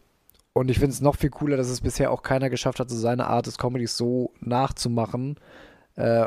[0.53, 2.97] Und ich finde es noch viel cooler, dass es bisher auch keiner geschafft hat, so
[2.97, 5.37] seine Art des Comedies so nachzumachen,
[5.97, 6.27] äh,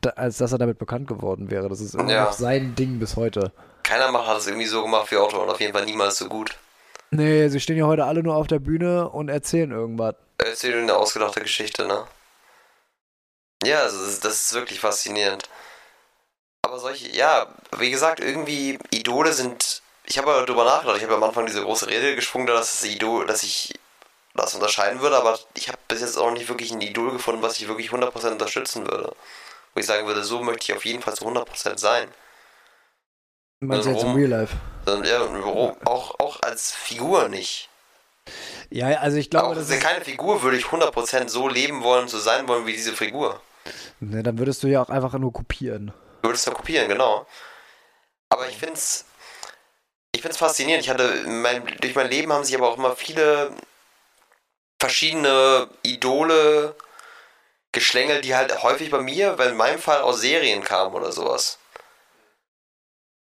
[0.00, 1.68] da, als dass er damit bekannt geworden wäre.
[1.68, 2.24] Das ist immer ja.
[2.24, 3.52] noch sein Ding bis heute.
[3.82, 6.56] Keiner hat es irgendwie so gemacht wie Otto und auf jeden Fall niemals so gut.
[7.10, 10.14] Nee, sie stehen ja heute alle nur auf der Bühne und erzählen irgendwas.
[10.38, 12.04] Erzählen eine ausgedachte Geschichte, ne?
[13.64, 15.48] Ja, das, das ist wirklich faszinierend.
[16.62, 17.46] Aber solche, ja,
[17.78, 19.82] wie gesagt, irgendwie Idole sind.
[20.04, 20.98] Ich habe darüber nachgedacht.
[20.98, 23.74] Ich habe am Anfang diese große Rede geschwungen, dass das Idol, dass ich
[24.34, 27.58] das unterscheiden würde, aber ich habe bis jetzt auch nicht wirklich ein Idol gefunden, was
[27.58, 29.14] ich wirklich 100% unterstützen würde.
[29.74, 32.08] Wo ich sagen würde, so möchte ich auf jeden Fall zu 100% sein.
[33.60, 34.56] Du meinst also, jetzt im Real Life?
[35.04, 35.20] Ja,
[35.84, 37.68] auch, auch als Figur nicht.
[38.70, 42.08] Ja, also ich glaube, auch, das ist keine Figur würde ich 100% so leben wollen,
[42.08, 43.40] so sein wollen wie diese Figur.
[43.98, 45.92] Ne, dann würdest du ja auch einfach nur kopieren.
[46.22, 47.26] Du würdest ja kopieren, genau.
[48.28, 49.04] Aber ich finde es
[50.12, 50.84] ich find's faszinierend.
[50.84, 53.52] Ich hatte mein, durch mein Leben haben sich aber auch immer viele
[54.80, 56.74] verschiedene Idole
[57.72, 61.58] geschlängelt, die halt häufig bei mir, weil in meinem Fall aus Serien kamen oder sowas.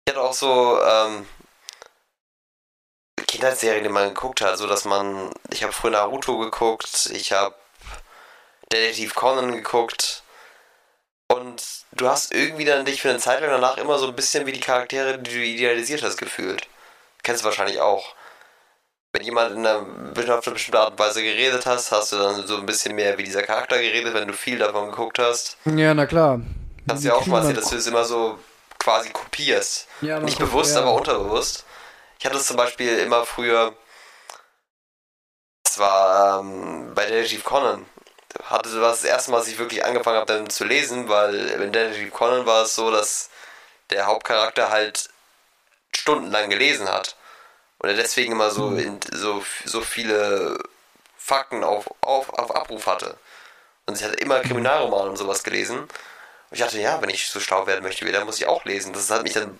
[0.05, 1.27] Ich hatte auch so ähm,
[3.27, 7.55] Kindheitsserien, die man geguckt hat, so dass man, ich habe früher Naruto geguckt, ich habe
[8.71, 10.23] Detektiv Conan geguckt
[11.27, 14.45] und du hast irgendwie dann dich für eine Zeit lang danach immer so ein bisschen
[14.45, 16.67] wie die Charaktere, die du idealisiert hast, gefühlt.
[17.23, 18.14] Kennst du wahrscheinlich auch.
[19.15, 22.45] Wenn jemand in einer, auf eine bestimmte Art und Weise geredet hast, hast du dann
[22.45, 25.55] so ein bisschen mehr wie dieser Charakter geredet, wenn du viel davon geguckt hast.
[25.63, 26.41] Ja, na klar.
[26.85, 28.37] Kannst du ja auch mal erzählen, dass du es immer so
[28.77, 29.87] quasi kopierst.
[30.01, 30.81] Ja, Nicht bewusst, ja.
[30.81, 31.63] aber unterbewusst.
[32.19, 33.73] Ich hatte es zum Beispiel immer früher,
[35.63, 37.85] das war ähm, bei Detective Conan,
[38.43, 41.71] hatte das das erste Mal, dass ich wirklich angefangen habe, dann zu lesen, weil in
[41.71, 43.29] Detective Conan war es so, dass
[43.91, 45.09] der Hauptcharakter halt
[45.95, 47.15] stundenlang gelesen hat.
[47.79, 48.79] Und er deswegen immer so, hm.
[48.79, 50.57] in, so, so viele
[51.17, 53.15] Fakten auf, auf, auf Abruf hatte.
[53.85, 55.79] Und sie hat immer Kriminalromane und sowas gelesen.
[55.79, 55.89] Und
[56.51, 58.93] ich dachte, ja, wenn ich so schlau werden möchte wie dann muss ich auch lesen.
[58.93, 59.59] Das hat mich dann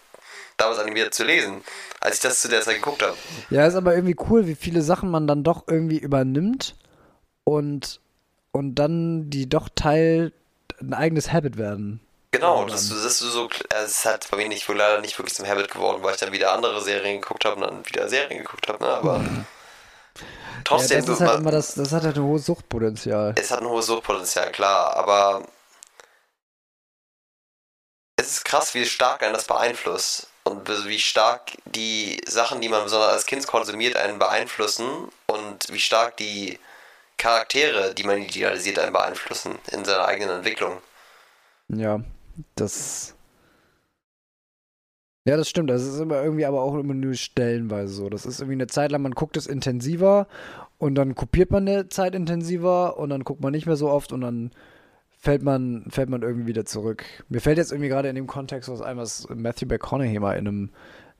[0.57, 1.63] damals animiert zu lesen,
[1.99, 3.15] als ich das zu der Zeit geguckt habe.
[3.49, 6.75] Ja, ist aber irgendwie cool, wie viele Sachen man dann doch irgendwie übernimmt
[7.43, 7.99] und
[8.51, 10.31] und dann die doch Teil
[10.79, 11.99] ein eigenes Habit werden.
[12.35, 15.47] Genau, das, das ist so, es hat bei mir nicht, wohl leider nicht wirklich zum
[15.47, 18.67] Habit geworden, weil ich dann wieder andere Serien geguckt habe und dann wieder Serien geguckt
[18.67, 18.89] habe, ne?
[18.89, 19.23] aber
[20.65, 20.99] trotzdem.
[20.99, 23.35] Ja, das, ist halt immer das, das hat halt ein hohes Suchtpotenzial.
[23.37, 25.47] Es hat ein hohes Suchtpotenzial, klar, aber
[28.17, 32.83] es ist krass, wie stark einen das beeinflusst und wie stark die Sachen, die man
[32.83, 36.59] besonders als Kind konsumiert, einen beeinflussen und wie stark die
[37.15, 40.81] Charaktere, die man idealisiert, einen beeinflussen in seiner eigenen Entwicklung.
[41.69, 42.01] Ja,
[42.55, 43.15] das.
[45.27, 45.69] Ja, das stimmt.
[45.69, 48.09] Das ist immer irgendwie aber auch immer nur stellenweise so.
[48.09, 50.27] Das ist irgendwie eine Zeit lang, man guckt es intensiver
[50.77, 54.11] und dann kopiert man eine Zeit intensiver und dann guckt man nicht mehr so oft
[54.11, 54.51] und dann
[55.17, 57.03] fällt man, fällt man irgendwie wieder zurück.
[57.29, 60.47] Mir fällt jetzt irgendwie gerade in dem Kontext was ein, was Matthew McConaughey mal in
[60.47, 60.69] einem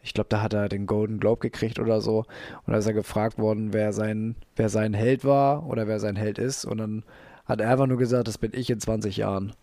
[0.06, 2.26] ich glaube, da hat er den Golden Globe gekriegt oder so.
[2.66, 6.16] Und da ist er gefragt worden, wer sein, wer sein Held war oder wer sein
[6.16, 6.64] Held ist.
[6.64, 7.04] Und dann
[7.46, 9.54] hat er einfach nur gesagt, das bin ich in 20 Jahren.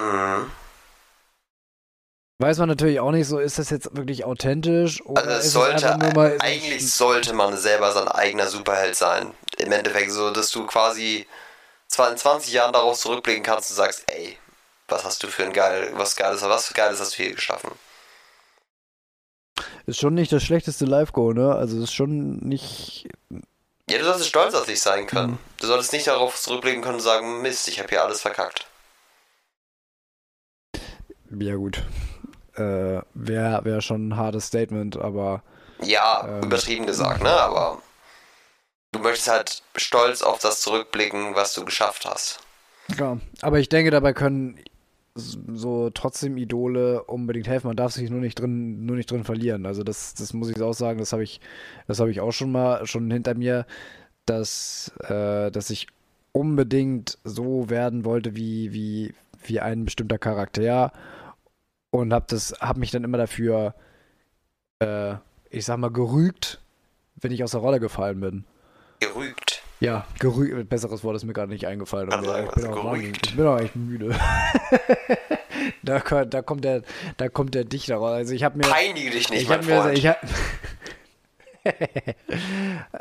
[0.00, 0.50] Mhm.
[2.38, 5.04] Weiß man natürlich auch nicht so, ist das jetzt wirklich authentisch?
[5.04, 9.34] Oder also es sollte, es mal, eigentlich sollte man selber sein eigener Superheld sein.
[9.58, 11.26] Im Endeffekt so, dass du quasi
[11.86, 14.38] zwar in 20 Jahren darauf zurückblicken kannst und sagst, ey,
[14.88, 17.72] was hast du für ein geil, was geiles, was geiles hast du hier geschaffen.
[19.84, 21.54] Ist schon nicht das schlechteste Live-Go, ne?
[21.54, 23.06] Also ist schon nicht.
[23.90, 25.32] Ja, du solltest stolz auf dich sein können.
[25.32, 25.38] Mhm.
[25.58, 28.69] Du solltest nicht darauf zurückblicken können und sagen, Mist, ich habe hier alles verkackt.
[31.38, 31.82] Ja, gut.
[32.54, 35.42] Äh, Wäre wär schon ein hartes Statement, aber.
[35.82, 37.30] Ja, ähm, übertrieben gesagt, ne?
[37.30, 37.80] Aber
[38.92, 42.40] du möchtest halt stolz auf das zurückblicken, was du geschafft hast.
[42.98, 44.58] Ja, aber ich denke, dabei können
[45.14, 47.68] so trotzdem Idole unbedingt helfen.
[47.68, 49.66] Man darf sich nur nicht drin, nur nicht drin verlieren.
[49.66, 51.40] Also das, das muss ich auch sagen, das habe ich,
[51.86, 53.66] das habe ich auch schon mal schon hinter mir,
[54.26, 55.88] dass, äh, dass ich
[56.32, 59.14] unbedingt so werden wollte wie, wie,
[59.44, 60.92] wie ein bestimmter Charakter.
[61.90, 63.74] Und habe das, habe mich dann immer dafür,
[64.80, 65.14] äh,
[65.50, 66.60] ich sag mal, gerügt,
[67.16, 68.44] wenn ich aus der Rolle gefallen bin.
[69.00, 69.62] Gerügt.
[69.80, 72.10] Ja, gerügt, besseres Wort ist mir gerade nicht eingefallen.
[72.10, 74.14] Sagen, ich, bin was auch wahnsinnig- ich bin auch echt müde.
[75.82, 76.82] da, ko- da kommt der,
[77.16, 78.12] da kommt der Dichter raus.
[78.12, 80.18] Also ich habe mir, Peinige dich nicht, ich mein mir, ich hab,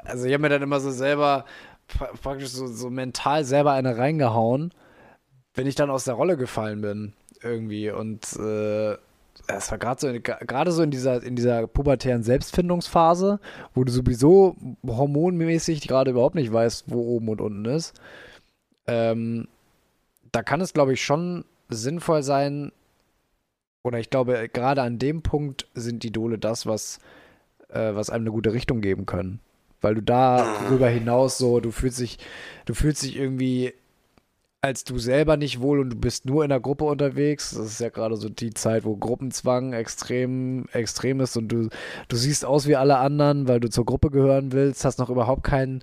[0.06, 1.46] also ich habe mir dann immer so selber
[1.90, 4.74] pra- praktisch so, so mental selber eine reingehauen,
[5.54, 8.98] wenn ich dann aus der Rolle gefallen bin irgendwie und äh,
[9.48, 13.40] es war gerade so in- gerade so in dieser in dieser pubertären Selbstfindungsphase,
[13.74, 17.94] wo du sowieso hormonmäßig gerade überhaupt nicht weißt, wo oben und unten ist.
[18.88, 19.48] Ähm,
[20.32, 22.72] da kann es glaube ich schon sinnvoll sein
[23.84, 27.00] oder ich glaube gerade an dem Punkt sind Idole das, was
[27.70, 29.40] äh, was einem eine gute Richtung geben können.
[29.82, 32.20] Weil du darüber hinaus so, du fühlst dich,
[32.66, 33.74] du fühlst dich irgendwie
[34.62, 37.52] als du selber nicht wohl und du bist nur in der Gruppe unterwegs.
[37.52, 41.70] Das ist ja gerade so die Zeit, wo Gruppenzwang extrem, extrem ist und du,
[42.10, 45.44] du siehst aus wie alle anderen, weil du zur Gruppe gehören willst, hast noch überhaupt
[45.44, 45.82] keinen,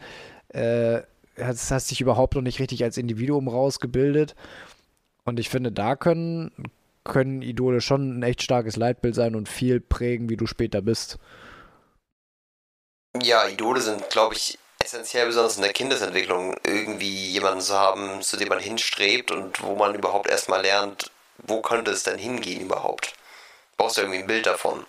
[0.48, 1.00] äh,
[1.38, 4.34] hast, hast dich überhaupt noch nicht richtig als Individuum rausgebildet.
[5.24, 6.52] Und ich finde, da können,
[7.02, 11.18] können Idole schon ein echt starkes Leitbild sein und viel prägen, wie du später bist.
[13.22, 18.36] Ja, Idole sind, glaube ich, essentiell, besonders in der Kindesentwicklung, irgendwie jemanden zu haben, zu
[18.36, 23.14] dem man hinstrebt und wo man überhaupt erstmal lernt, wo könnte es denn hingehen überhaupt.
[23.76, 24.86] Brauchst du irgendwie ein Bild davon.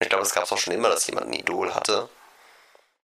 [0.00, 2.08] Ich glaube, es gab es auch schon immer, dass jemand ein Idol hatte.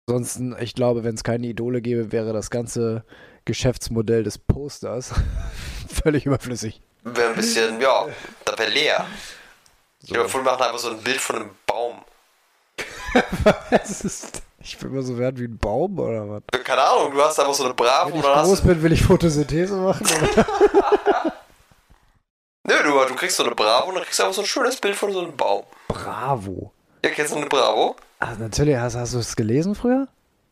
[0.08, 3.04] Ansonsten, ich glaube, wenn es keine Idole gäbe, wäre das ganze
[3.44, 5.12] Geschäftsmodell des Posters
[6.02, 6.80] völlig überflüssig.
[7.04, 8.06] Wäre ein bisschen, ja,
[8.44, 9.06] da wäre leer.
[10.00, 10.14] Ich So.
[10.14, 12.04] glaube, wir machen einfach so ein Bild von einem Baum.
[13.70, 16.42] Es ist, ich bin immer so wert wie ein Baum oder was?
[16.64, 19.76] Keine Ahnung, du hast einfach so eine Bravo Wenn ich groß bin, will ich Photosynthese
[19.76, 20.04] machen.
[22.68, 24.80] Nö, du, du kriegst so eine Bravo und dann kriegst du einfach so ein schönes
[24.80, 25.62] Bild von so einem Baum.
[25.86, 26.72] Bravo.
[27.04, 27.94] Ja, kennst du eine Bravo?
[28.18, 30.08] Ach, natürlich, hast, hast du es gelesen früher?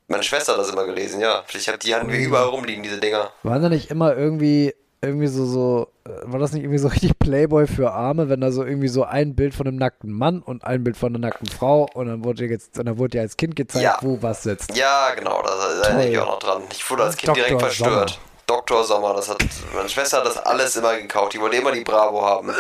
[0.07, 1.43] Meine Schwester hat das immer gelesen, ja.
[1.53, 3.33] Ich hab, die hatten wir überall rumliegen, diese Dinger.
[3.43, 4.75] Waren da nicht immer irgendwie,
[5.05, 8.51] irgendwie so, so, äh, war das nicht irgendwie so richtig Playboy für Arme, wenn da
[8.53, 11.49] so irgendwie so ein Bild von einem nackten Mann und ein Bild von einer nackten
[11.49, 13.99] Frau und dann wurde jetzt, dann wurde dir als Kind gezeigt, Ja.
[14.01, 14.77] wo was sitzt.
[14.77, 16.63] Ja, genau, da erinnere ich auch noch dran.
[16.73, 17.45] Ich wurde als Kind Dr.
[17.45, 18.11] direkt verstört.
[18.11, 18.21] Sommer.
[18.47, 18.85] Dr.
[18.85, 19.39] Sommer, das hat.
[19.75, 21.33] Meine Schwester hat das alles immer gekauft.
[21.33, 22.51] Die wollte immer die Bravo haben.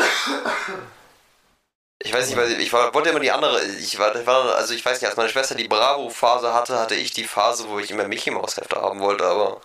[2.03, 3.63] Ich weiß nicht, ich war, wollte immer die andere.
[3.81, 6.95] Ich war, ich war, also ich weiß nicht, als meine Schwester die Bravo-Phase hatte, hatte
[6.95, 9.61] ich die Phase, wo ich immer Mickey Mouse Hefte haben wollte, aber,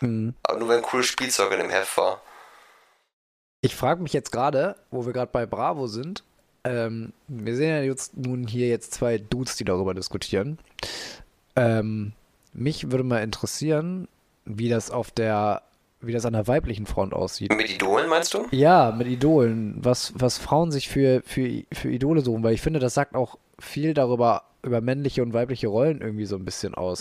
[0.00, 0.34] Hm.
[0.42, 2.20] aber nur wenn cooles Spielzeug in dem Heft war.
[3.62, 6.22] Ich frage mich jetzt gerade, wo wir gerade bei Bravo sind.
[6.64, 10.58] Ähm, wir sehen ja jetzt nun hier jetzt zwei Dudes, die darüber diskutieren.
[11.54, 12.12] Ähm,
[12.52, 14.08] mich würde mal interessieren,
[14.44, 15.62] wie das auf der,
[16.00, 17.54] wie das an der weiblichen Front aussieht.
[17.54, 18.46] Mit Idolen meinst du?
[18.50, 22.80] Ja, mit Idolen, was, was Frauen sich für, für, für Idole suchen, weil ich finde,
[22.80, 27.00] das sagt auch viel darüber, über männliche und weibliche Rollen irgendwie so ein bisschen aus.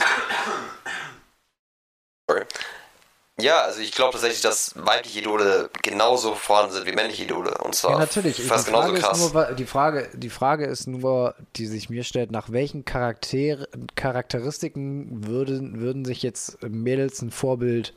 [3.38, 7.58] Ja, also ich glaube tatsächlich, dass weibliche Idole genauso vorhanden sind wie männliche Idole.
[7.58, 8.42] Und zwar Ja, natürlich.
[8.42, 9.34] fast die, genauso Frage ist krass.
[9.34, 15.28] nur, die, Frage, die Frage ist nur, die sich mir stellt, nach welchen Charakter Charakteristiken
[15.28, 17.94] würden, würden sich jetzt Mädels ein Vorbild,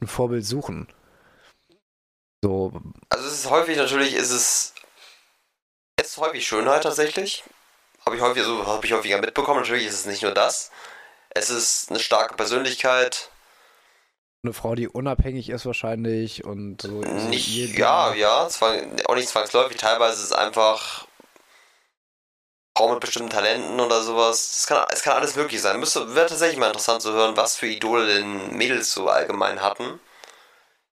[0.00, 0.88] ein Vorbild suchen?
[2.42, 2.72] So,
[3.10, 4.74] Also es ist häufig natürlich, ist es,
[5.96, 7.44] es ist häufig Schönheit tatsächlich.
[8.04, 9.60] Habe ich häufig, also habe ich häufiger mitbekommen.
[9.60, 10.72] Natürlich ist es nicht nur das.
[11.28, 13.30] Es ist eine starke Persönlichkeit.
[14.42, 17.02] Eine Frau, die unabhängig ist wahrscheinlich und so.
[17.02, 19.76] Nicht, ja, ja, zwang, auch nicht zwangsläufig.
[19.76, 21.06] Teilweise ist es einfach
[22.76, 24.58] Frau mit bestimmten Talenten oder sowas.
[24.60, 25.78] Es kann, es kann alles möglich sein.
[25.80, 30.00] Müsste, wäre tatsächlich mal interessant zu hören, was für Idole denn Mädels so allgemein hatten.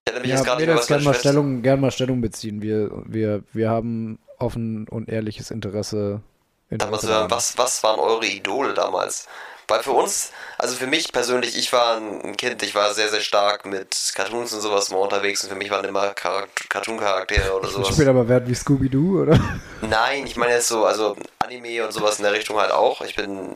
[0.05, 2.61] Ich hätte mich Ja, jetzt gerade Mädels gerne mal, Stellung, gern mal Stellung beziehen.
[2.61, 6.21] Wir, wir, wir haben offen und ehrliches Interesse.
[6.69, 9.27] Interesse was, was waren eure Idole damals?
[9.69, 13.21] Weil für uns, also für mich persönlich, ich war ein Kind, ich war sehr, sehr
[13.21, 17.67] stark mit Cartoons und sowas immer unterwegs und für mich waren immer Charak- Cartoon-Charaktere oder
[17.67, 17.89] Ich sowas.
[17.89, 19.39] spiele aber Wert wie Scooby-Doo, oder?
[19.81, 23.01] Nein, ich meine jetzt so, also Anime und sowas in der Richtung halt auch.
[23.01, 23.55] Ich bin,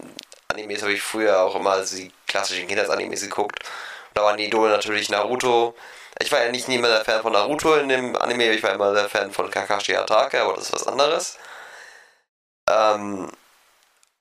[0.50, 3.60] Animes habe ich früher auch immer also die klassischen Kindheitsanimes geguckt.
[4.14, 5.76] Da waren die Idole natürlich Naruto.
[6.22, 8.72] Ich war ja nicht nie immer der Fan von Naruto in dem Anime, ich war
[8.74, 11.38] immer der Fan von Kakashi Hatake, aber das ist was anderes.
[12.70, 13.30] Ähm,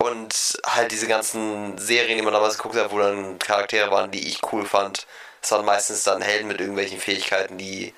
[0.03, 4.27] und halt diese ganzen Serien, die man damals geguckt hat, wo dann Charaktere waren, die
[4.29, 5.07] ich cool fand.
[5.41, 7.95] Das waren meistens dann Helden mit irgendwelchen Fähigkeiten, die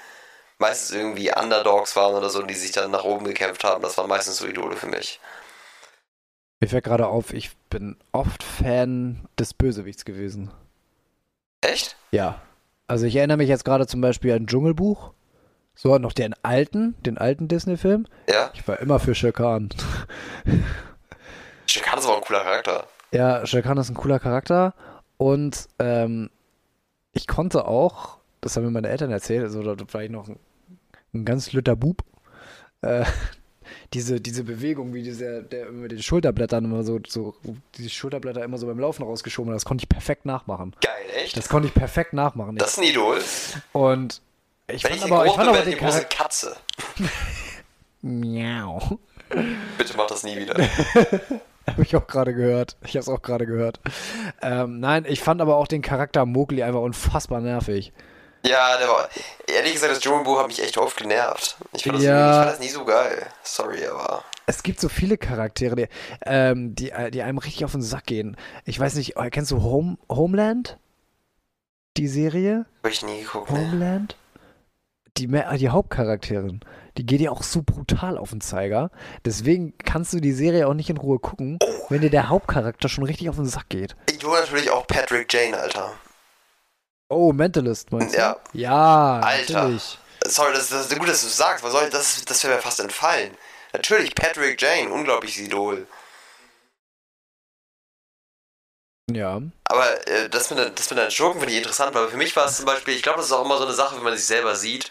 [0.59, 3.83] meistens irgendwie Underdogs waren oder so, die sich dann nach oben gekämpft haben.
[3.83, 5.21] Das waren meistens so Idole für mich.
[6.61, 10.51] Mir fällt gerade auf, ich bin oft Fan des Bösewichts gewesen.
[11.61, 11.97] Echt?
[12.11, 12.41] Ja.
[12.87, 15.13] Also ich erinnere mich jetzt gerade zum Beispiel an Dschungelbuch.
[15.75, 18.07] So, noch den alten, den alten Disney-Film.
[18.29, 18.51] Ja?
[18.55, 19.69] Ich war immer für Shere.
[21.75, 22.87] Shere Khan ist aber auch ein cooler Charakter.
[23.11, 24.75] Ja, Shere Khan ist ein cooler Charakter
[25.17, 26.31] und ähm,
[27.11, 30.39] ich konnte auch, das haben mir meine Eltern erzählt, also da war ich noch ein,
[31.13, 32.05] ein ganz lütter Bub,
[32.83, 33.05] äh,
[33.93, 37.35] diese, diese Bewegung, wie dieser, der mit den Schulterblättern immer so, so,
[37.77, 40.77] die Schulterblätter immer so beim Laufen rausgeschoben hat, das konnte ich perfekt nachmachen.
[40.81, 40.93] Geil,
[41.25, 41.37] echt?
[41.37, 42.55] Das konnte ich perfekt nachmachen.
[42.55, 43.19] das ist ein Idol.
[43.73, 44.23] und
[44.69, 46.07] ich Wenn fand ich aber, ich fand aber die große.
[46.09, 46.57] Katze.
[48.03, 49.01] Miau.
[49.77, 50.55] Bitte mach das nie wieder.
[51.69, 52.77] Habe ich auch gerade gehört.
[52.83, 53.81] Ich habe es auch gerade gehört.
[54.43, 57.93] Ähm, nein, ich fand aber auch den Charakter Mowgli einfach unfassbar nervig.
[58.45, 59.09] ja, der war.
[59.47, 61.57] Ehrlich gesagt, das Dschungelbuch hat mich echt oft genervt.
[61.73, 62.15] Ich fand, das Ja.
[62.25, 63.27] nie, ich fand das nie so geil.
[63.43, 64.23] Sorry, aber.
[64.47, 65.89] Es gibt so viele Charaktere, die,
[66.27, 68.37] ähm, die, die einem richtig auf den Sack gehen.
[68.67, 70.77] Ich weiß nicht, äh, kennst du Home, Homeland?
[71.97, 72.67] Die Serie?
[72.83, 73.51] Hab ich nie geguckt.
[73.51, 74.07] Ne?
[75.17, 76.61] Die, die Hauptcharakterin,
[76.99, 78.91] die geht dir auch so brutal auf den Zeiger.
[79.25, 83.05] Deswegen kannst du die Serie auch nicht in Ruhe gucken, wenn dir der Hauptcharakter schon
[83.05, 83.95] richtig auf den Sack geht.
[84.11, 85.93] Idol natürlich auch Patrick Jane, Alter.
[87.09, 88.19] Oh, Mentalist meinst du?
[88.19, 88.37] Ja.
[88.53, 89.53] Ja, Alter.
[89.53, 89.99] natürlich.
[90.27, 91.63] Sorry, das, das ist gut, dass du es sagst.
[91.63, 93.31] Was soll ich, das, das wäre mir fast entfallen.
[93.73, 95.87] Natürlich, Patrick Jane, unglaubliches Idol.
[99.11, 99.41] Ja.
[99.65, 102.47] Aber äh, das mit, das mit den Schurken finde ich interessant, weil für mich war
[102.47, 104.27] es zum Beispiel, ich glaube, das ist auch immer so eine Sache, wenn man sich
[104.27, 104.91] selber sieht.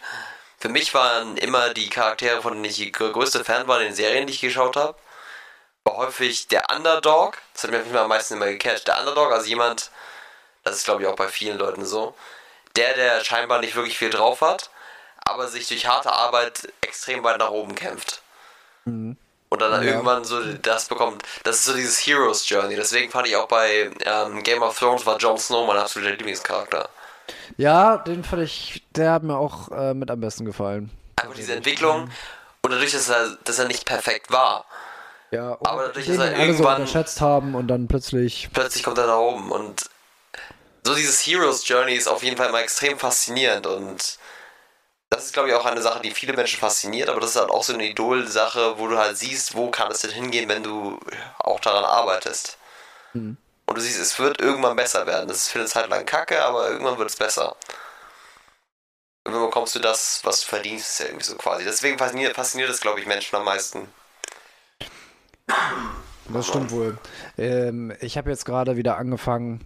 [0.59, 3.87] Für mich waren immer die Charaktere, von denen ich die gr- größte Fan war in
[3.87, 4.97] den Serien, die ich geschaut habe,
[5.83, 7.37] war häufig der Underdog.
[7.53, 8.87] Das hat mir am meisten immer gecatcht.
[8.87, 9.91] Der Underdog, also jemand,
[10.63, 12.15] das ist glaube ich auch bei vielen Leuten so,
[12.75, 14.69] der, der scheinbar nicht wirklich viel drauf hat,
[15.25, 18.21] aber sich durch harte Arbeit extrem weit nach oben kämpft.
[18.85, 19.17] Mhm.
[19.53, 19.91] Und dann Ja.
[19.91, 21.21] irgendwann so das bekommt.
[21.43, 22.75] Das ist so dieses Heroes Journey.
[22.75, 26.89] Deswegen fand ich auch bei ähm, Game of Thrones war Jon Snow mein absoluter Lieblingscharakter.
[27.57, 30.89] Ja, den fand ich, der hat mir auch äh, mit am besten gefallen.
[31.17, 32.09] Einfach diese Entwicklung
[32.63, 34.65] und dadurch, dass er, dass er nicht perfekt war.
[35.31, 38.49] Ja, und Aber dadurch, dass er alle so irgendwann- unterschätzt haben und dann plötzlich.
[38.53, 39.83] Plötzlich kommt er nach oben und
[40.83, 44.17] so dieses Heroes Journey ist auf jeden Fall immer extrem faszinierend und
[45.13, 47.51] das ist glaube ich auch eine Sache, die viele Menschen fasziniert, aber das ist halt
[47.51, 50.99] auch so eine Idol-Sache, wo du halt siehst, wo kann es denn hingehen, wenn du
[51.37, 52.57] auch daran arbeitest.
[53.13, 53.37] Mhm.
[53.65, 55.27] Und du siehst, es wird irgendwann besser werden.
[55.27, 57.55] Das ist für eine Zeit lang kacke, aber irgendwann wird es besser.
[59.23, 61.63] Irgendwann bekommst du das, was du verdienst, ist ja irgendwie so quasi.
[61.63, 63.87] Deswegen fasziniert, fasziniert es, glaube ich, Menschen am meisten.
[66.29, 66.97] Das stimmt wohl.
[67.37, 69.63] Ähm, ich habe jetzt gerade wieder angefangen.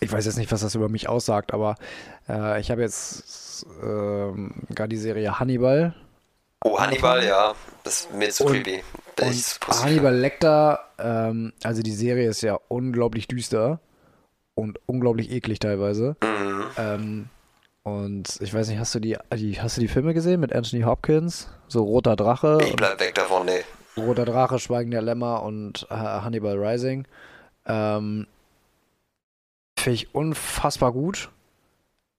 [0.00, 1.76] Ich weiß jetzt nicht, was das über mich aussagt, aber
[2.28, 3.43] äh, ich habe jetzt
[3.82, 5.94] ähm, gerade die Serie Hannibal.
[6.64, 7.54] Oh, Hannibal, ja.
[7.82, 8.82] Das ist mir zu Und- creepy.
[9.22, 9.58] Und zu.
[9.84, 13.78] Hannibal Lecter, ähm, also die Serie ist ja unglaublich düster
[14.54, 16.16] und unglaublich eklig teilweise.
[16.22, 16.64] Mhm.
[16.78, 17.28] Ähm,
[17.84, 20.82] und ich weiß nicht, hast du die, die, hast du die Filme gesehen mit Anthony
[20.82, 21.48] Hopkins?
[21.68, 23.62] So Roter Drache, Ich bleib weg davon, nee.
[23.96, 27.06] Roter Drache, Schweigen der Lämmer und äh, Hannibal Rising.
[27.66, 28.26] Ähm,
[29.78, 31.30] Finde ich unfassbar gut.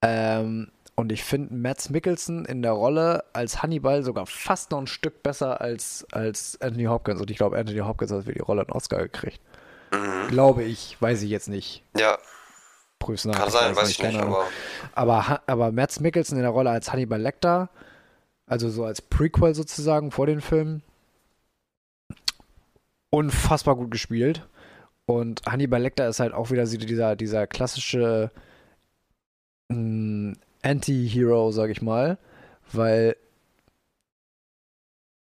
[0.01, 4.87] Ähm, und ich finde Mads Mikkelsen in der Rolle als Hannibal sogar fast noch ein
[4.87, 7.19] Stück besser als, als Anthony Hopkins.
[7.19, 9.41] Und ich glaube, Anthony Hopkins hat für die Rolle einen Oscar gekriegt.
[9.91, 10.29] Mhm.
[10.29, 11.83] Glaube ich, weiß ich jetzt nicht.
[11.97, 12.17] Ja,
[12.99, 13.35] Prüf's nach.
[13.35, 14.37] kann sein, weiß ich nicht, keine Ahnung.
[14.93, 17.69] aber Aber, aber Mads Mikkelsen in der Rolle als Hannibal Lecter,
[18.47, 20.81] also so als Prequel sozusagen vor den Filmen,
[23.09, 24.47] unfassbar gut gespielt.
[25.05, 28.31] Und Hannibal Lecter ist halt auch wieder dieser, dieser klassische
[29.69, 32.17] mh, Anti-Hero, sag ich mal,
[32.71, 33.15] weil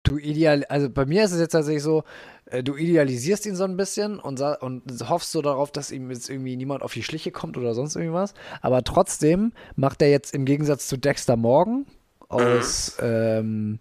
[0.04, 2.04] du ideal, also bei mir ist es jetzt tatsächlich so,
[2.46, 6.30] äh, du idealisierst ihn so ein bisschen und, und hoffst so darauf, dass ihm jetzt
[6.30, 8.36] irgendwie niemand auf die Schliche kommt oder sonst irgendwas.
[8.62, 11.88] Aber trotzdem macht er jetzt im Gegensatz zu Dexter Morgan
[12.30, 13.80] aus, ähm,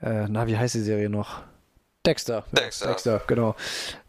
[0.00, 1.42] äh, na, wie heißt die Serie noch?
[2.06, 2.44] Dexter.
[2.52, 2.88] Dexter.
[2.88, 3.54] Dexter, genau.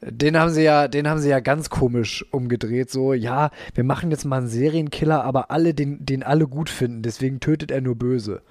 [0.01, 2.91] Den haben sie ja, den haben sie ja ganz komisch umgedreht.
[2.91, 7.03] So, ja, wir machen jetzt mal einen Serienkiller, aber alle, den, den alle gut finden,
[7.03, 8.41] deswegen tötet er nur böse.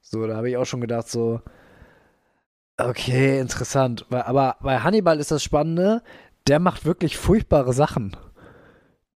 [0.00, 1.42] So, da habe ich auch schon gedacht, so,
[2.78, 4.06] okay, interessant.
[4.10, 6.02] Aber bei Hannibal ist das Spannende,
[6.46, 8.16] der macht wirklich furchtbare Sachen.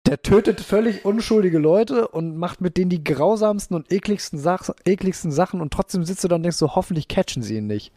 [0.07, 5.31] Der tötet völlig unschuldige Leute und macht mit denen die grausamsten und ekligsten, Sach ekligsten
[5.31, 7.93] Sachen und trotzdem sitzt du da und denkst so, hoffentlich catchen sie ihn nicht.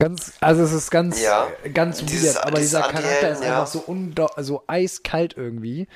[0.00, 1.46] Ganz, also es ist ganz, Ja.
[1.72, 3.60] ganz Dieses- weird, aber dieser Charakter ist ja.
[3.60, 3.84] einfach so,
[4.38, 5.86] so eiskalt irgendwie.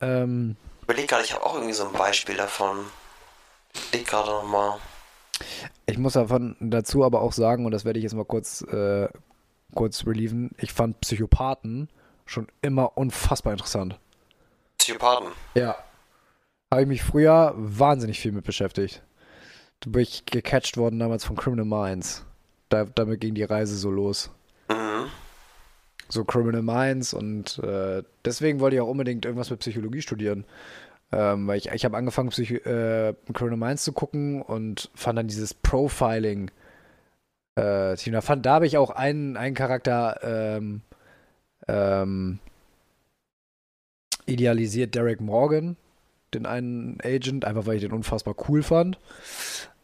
[0.00, 2.78] Ähm, ich überleg gerade, ich habe auch irgendwie so ein Beispiel davon.
[3.74, 4.78] Ich überleg gerade nochmal.
[5.86, 9.08] ich muss davon dazu aber auch sagen, und das werde ich jetzt mal kurz, äh,
[9.74, 11.88] kurz relieven, ich fand Psychopathen
[12.26, 13.98] schon immer unfassbar interessant.
[14.78, 15.28] Psychopathen.
[15.54, 15.76] Ja.
[16.70, 19.02] habe ich mich früher wahnsinnig viel mit beschäftigt.
[19.80, 22.24] Da bin ich gecatcht worden damals von Criminal Minds.
[22.68, 24.30] Da, damit ging die Reise so los.
[24.68, 25.06] Mhm.
[26.08, 30.44] So Criminal Minds und äh, deswegen wollte ich auch unbedingt irgendwas mit Psychologie studieren.
[31.12, 35.28] Ähm, weil ich, ich habe angefangen, Psycho äh, Criminal Minds zu gucken und fand dann
[35.28, 36.50] dieses Profiling.
[37.56, 40.80] Äh, da, fand, da habe ich auch einen, einen Charakter ähm,
[41.68, 42.40] ähm,
[44.26, 45.76] idealisiert, Derek Morgan,
[46.32, 48.98] den einen Agent, einfach weil ich den unfassbar cool fand.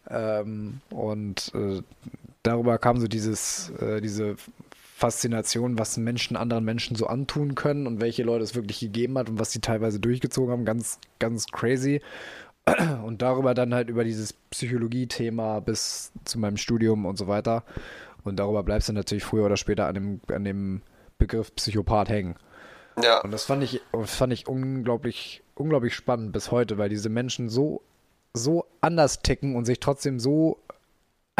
[0.08, 1.82] Ähm, und äh,
[2.42, 4.36] darüber kam so dieses, äh, diese
[5.00, 9.30] Faszination, was Menschen anderen Menschen so antun können und welche Leute es wirklich gegeben hat
[9.30, 10.64] und was sie teilweise durchgezogen haben.
[10.64, 12.02] Ganz, ganz crazy.
[13.04, 17.64] Und darüber dann halt über dieses Psychologie-Thema bis zu meinem Studium und so weiter.
[18.22, 20.82] Und darüber bleibst du natürlich früher oder später an dem, an dem
[21.18, 22.36] Begriff Psychopath hängen.
[23.02, 23.22] Ja.
[23.22, 27.48] Und das fand ich, das fand ich unglaublich, unglaublich spannend bis heute, weil diese Menschen
[27.48, 27.82] so,
[28.34, 30.60] so anders ticken und sich trotzdem so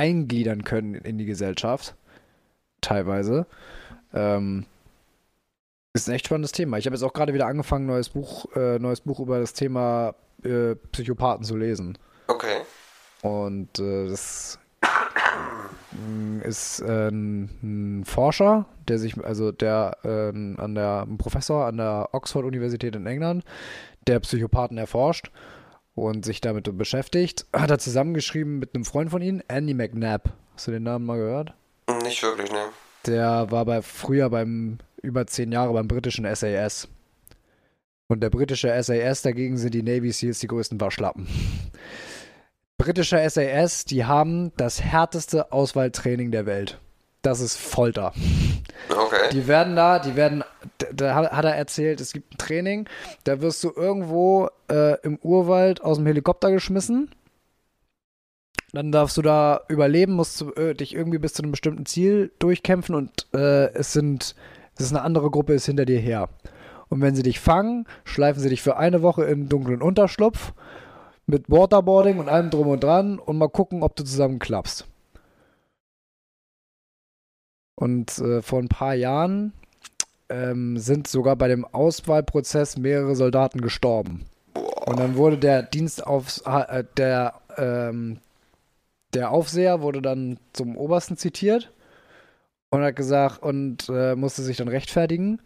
[0.00, 1.94] eingliedern können in die Gesellschaft.
[2.80, 3.46] Teilweise.
[4.14, 4.64] Ähm,
[5.92, 6.78] ist ein echt spannendes Thema.
[6.78, 10.14] Ich habe jetzt auch gerade wieder angefangen, neues Buch, äh, neues Buch über das Thema
[10.42, 11.98] äh, Psychopathen zu lesen.
[12.28, 12.62] Okay.
[13.20, 14.58] Und äh, das
[16.44, 21.76] ist äh, ein, ein, Forscher, der sich, also der äh, an der, ein Professor an
[21.76, 23.44] der Oxford-Universität in England,
[24.06, 25.30] der Psychopathen erforscht
[26.00, 30.32] und sich damit beschäftigt, hat er zusammengeschrieben mit einem Freund von ihm, Andy McNabb.
[30.54, 31.54] Hast du den Namen mal gehört?
[32.02, 32.68] Nicht wirklich, ne.
[33.06, 36.88] Der war bei früher beim über zehn Jahre beim britischen SAS.
[38.08, 41.26] Und der britische SAS dagegen sind die Navy Seals die größten Waschlappen.
[42.76, 46.80] Britischer SAS, die haben das härteste Auswahltraining der Welt.
[47.22, 48.12] Das ist Folter.
[48.88, 49.28] Okay.
[49.32, 50.42] Die werden da, die werden,
[50.92, 52.88] da hat er erzählt, es gibt ein Training,
[53.24, 57.10] da wirst du irgendwo äh, im Urwald aus dem Helikopter geschmissen.
[58.72, 62.32] Dann darfst du da überleben, musst du äh, dich irgendwie bis zu einem bestimmten Ziel
[62.38, 64.34] durchkämpfen und äh, es sind,
[64.76, 66.28] es ist eine andere Gruppe, ist hinter dir her.
[66.88, 70.52] Und wenn sie dich fangen, schleifen sie dich für eine Woche in einen dunklen Unterschlupf
[71.26, 74.89] mit Waterboarding und allem drum und dran und mal gucken, ob du zusammenklappst.
[77.80, 79.54] Und äh, vor ein paar Jahren
[80.28, 84.26] ähm, sind sogar bei dem Auswahlprozess mehrere Soldaten gestorben.
[84.54, 88.18] Und dann wurde der Dienstauf äh, der ähm,
[89.14, 91.72] der Aufseher wurde dann zum Obersten zitiert
[92.68, 95.40] und hat gesagt und äh, musste sich dann rechtfertigen.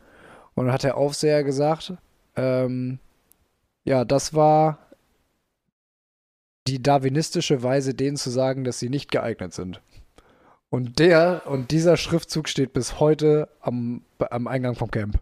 [0.54, 1.94] Und dann hat der Aufseher gesagt,
[2.36, 2.98] ähm,
[3.84, 4.78] ja, das war
[6.66, 9.80] die darwinistische Weise, denen zu sagen, dass sie nicht geeignet sind.
[10.74, 15.20] Und der und dieser Schriftzug steht bis heute am, am Eingang vom Camp.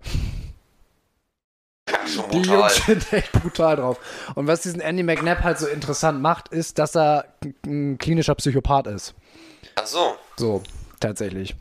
[2.06, 2.48] Schon Die.
[2.48, 4.32] Jungs sind echt brutal drauf.
[4.34, 7.26] Und was diesen Andy McNabb halt so interessant macht, ist, dass er
[7.66, 9.14] ein klinischer Psychopath ist.
[9.74, 10.14] Ach so.
[10.38, 10.62] So,
[11.00, 11.54] tatsächlich.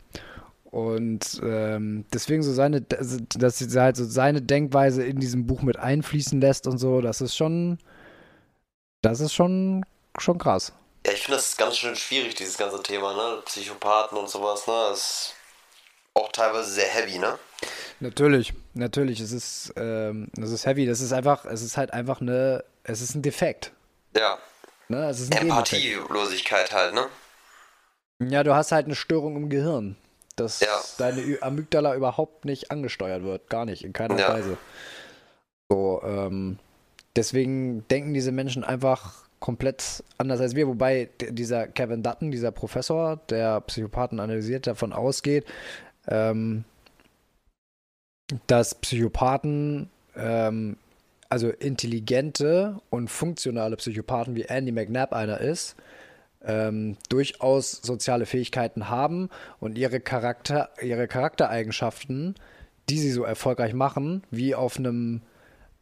[0.70, 5.76] Und ähm, deswegen so seine, dass sie halt so seine Denkweise in diesem Buch mit
[5.76, 7.76] einfließen lässt und so, das ist schon,
[9.02, 9.84] das ist schon,
[10.16, 10.72] schon krass.
[11.06, 13.42] Ja, ich finde das ganz schön schwierig, dieses ganze Thema, ne?
[13.44, 14.72] Psychopathen und sowas, ne?
[14.90, 15.34] Das ist
[16.14, 17.38] auch teilweise sehr heavy, ne?
[18.00, 22.20] Natürlich, natürlich, es ist, ähm, es ist heavy, das ist einfach, es ist halt einfach
[22.20, 23.72] eine, es ist ein Defekt.
[24.16, 24.38] Ja.
[24.88, 25.08] Ne?
[25.08, 25.42] Es ist ein.
[25.48, 27.08] Empathielosigkeit halt, ne?
[28.20, 29.96] Ja, du hast halt eine Störung im Gehirn,
[30.36, 30.80] dass Ja.
[30.98, 33.48] deine Amygdala überhaupt nicht angesteuert wird.
[33.48, 34.28] Gar nicht, in keiner Ja.
[34.28, 34.58] Weise.
[35.68, 36.58] So, ähm,
[37.16, 40.66] deswegen denken diese Menschen einfach komplett anders als wir.
[40.68, 45.44] Wobei dieser Kevin Dutton, dieser Professor, der Psychopathen analysiert, davon ausgeht,
[46.08, 46.64] ähm,
[48.46, 50.76] dass Psychopathen, ähm,
[51.28, 55.76] also intelligente und funktionale Psychopathen, wie Andy McNabb einer ist,
[56.44, 59.28] ähm, durchaus soziale Fähigkeiten haben
[59.58, 62.36] und ihre, Charakter, ihre Charaktereigenschaften,
[62.88, 65.22] die sie so erfolgreich machen, wie auf einem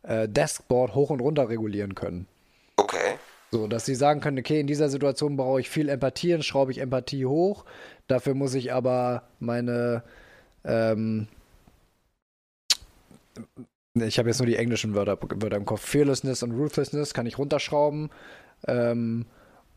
[0.03, 2.27] äh, Deskboard hoch und runter regulieren können.
[2.77, 3.19] Okay.
[3.53, 6.71] So, dass sie sagen können, okay, in dieser Situation brauche ich viel Empathie, dann schraube
[6.71, 7.65] ich Empathie hoch.
[8.07, 10.05] Dafür muss ich aber meine,
[10.65, 11.27] ähm,
[13.95, 15.81] ich habe jetzt nur die englischen Wörter, Wörter im Kopf.
[15.81, 18.11] Fearlessness und Ruthlessness kann ich runterschrauben.
[18.69, 19.27] Ähm,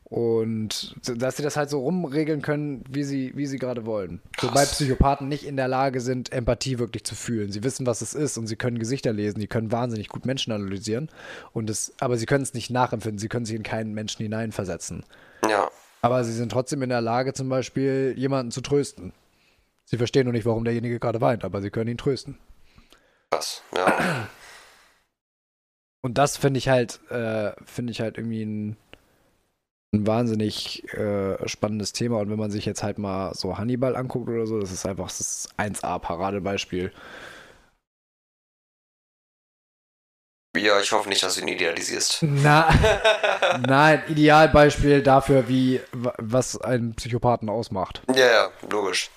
[0.06, 4.22] und dass sie das halt so rumregeln können, wie sie, wie sie gerade wollen.
[4.41, 4.74] Wobei Krass.
[4.74, 7.51] Psychopathen nicht in der Lage sind, Empathie wirklich zu fühlen.
[7.51, 10.54] Sie wissen, was es ist und sie können Gesichter lesen, die können wahnsinnig gut Menschen
[10.54, 11.10] analysieren.
[11.54, 15.04] Und es, aber sie können es nicht nachempfinden, sie können sich in keinen Menschen hineinversetzen.
[15.49, 15.70] Ja.
[16.01, 19.14] Aber sie sind trotzdem in der Lage, zum Beispiel jemanden zu trösten.
[19.86, 22.38] Sie verstehen nur nicht, warum derjenige gerade weint, aber sie können ihn trösten.
[23.32, 23.64] Krass.
[23.76, 24.28] Ja.
[26.01, 28.78] Und das finde ich halt, äh, finde ich halt irgendwie ein,
[29.94, 32.20] ein wahnsinnig äh, spannendes Thema.
[32.20, 35.08] Und wenn man sich jetzt halt mal so Hannibal anguckt oder so, das ist einfach
[35.08, 36.91] das 1A-Paradebeispiel.
[40.56, 42.20] Ja, ich hoffe nicht, dass du ihn idealisierst.
[42.22, 42.70] Na,
[43.68, 48.04] nein, Idealbeispiel dafür, wie was einen Psychopathen ausmacht.
[48.16, 49.10] Ja, ja, logisch.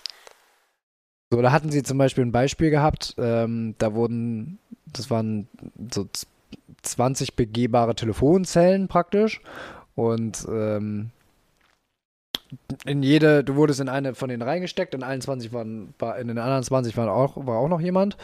[1.31, 5.49] So, da hatten sie zum Beispiel ein Beispiel gehabt, ähm, da wurden, das waren
[5.93, 6.09] so
[6.83, 9.41] 20 begehbare Telefonzellen praktisch
[9.97, 11.11] und ähm,
[12.84, 16.38] in jede, du wurdest in eine von denen reingesteckt, in allen 20 waren, in den
[16.38, 18.16] anderen 20 waren auch, war auch noch jemand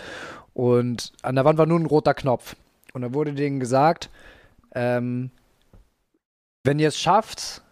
[0.55, 2.55] und an der Wand war nur ein roter Knopf.
[2.93, 4.11] Und da wurde denen gesagt,
[4.75, 5.31] ähm,
[6.62, 7.62] wenn ihr es schafft,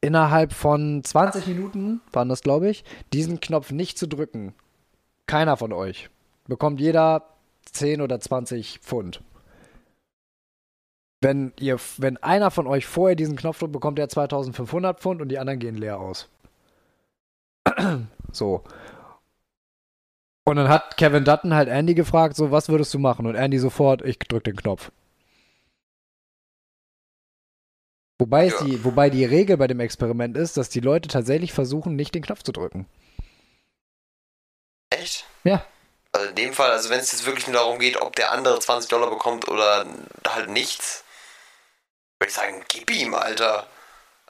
[0.00, 4.54] innerhalb von 20 Minuten, waren das glaube ich, diesen Knopf nicht zu drücken,
[5.26, 6.10] keiner von euch,
[6.46, 7.24] bekommt jeder
[7.72, 9.20] 10 oder 20 Pfund.
[11.22, 15.28] Wenn, ihr, wenn einer von euch vorher diesen Knopf drückt, bekommt er 2500 Pfund und
[15.28, 16.28] die anderen gehen leer aus.
[18.32, 18.64] so.
[20.44, 23.26] Und dann hat Kevin Dutton halt Andy gefragt, so, was würdest du machen?
[23.26, 24.90] Und Andy sofort, ich drück den Knopf.
[28.18, 28.64] Wobei, ja.
[28.64, 32.22] die, wobei die Regel bei dem Experiment ist, dass die Leute tatsächlich versuchen, nicht den
[32.22, 32.86] Knopf zu drücken.
[34.90, 35.24] Echt?
[35.44, 35.64] Ja.
[36.12, 38.58] Also in dem Fall, also wenn es jetzt wirklich nur darum geht, ob der andere
[38.58, 39.86] 20 Dollar bekommt oder
[40.28, 41.01] halt nichts,
[42.22, 43.66] würde ich sagen, gib ihm, Alter.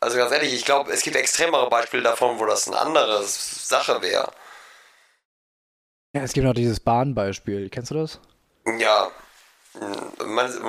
[0.00, 4.00] Also ganz ehrlich, ich glaube, es gibt extremere Beispiele davon, wo das eine andere Sache
[4.00, 4.32] wäre.
[6.14, 7.68] Ja, es gibt noch dieses Bahnbeispiel.
[7.68, 8.18] Kennst du das?
[8.78, 9.10] Ja.
[10.24, 10.60] Meinst,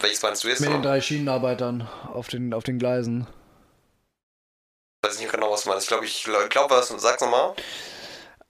[0.00, 0.60] welches meinst du jetzt?
[0.60, 3.26] Mit den drei Schienenarbeitern auf den, auf den Gleisen.
[5.02, 5.84] Ich weiß nicht genau, was du meinst.
[5.84, 6.88] Ich glaube, ich glaube, was.
[6.88, 7.54] Sag's nochmal.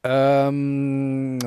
[0.04, 1.38] Ähm,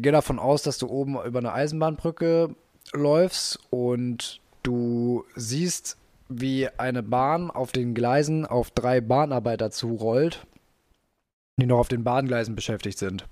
[0.00, 2.54] geh davon aus, dass du oben über eine Eisenbahnbrücke
[2.92, 5.96] läufst und du siehst,
[6.28, 10.46] wie eine Bahn auf den Gleisen auf drei Bahnarbeiter zurollt,
[11.56, 13.26] die noch auf den Bahngleisen beschäftigt sind.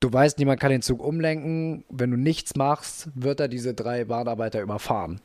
[0.00, 1.84] Du weißt, niemand kann den Zug umlenken.
[1.88, 5.20] Wenn du nichts machst, wird er diese drei Bahnarbeiter überfahren.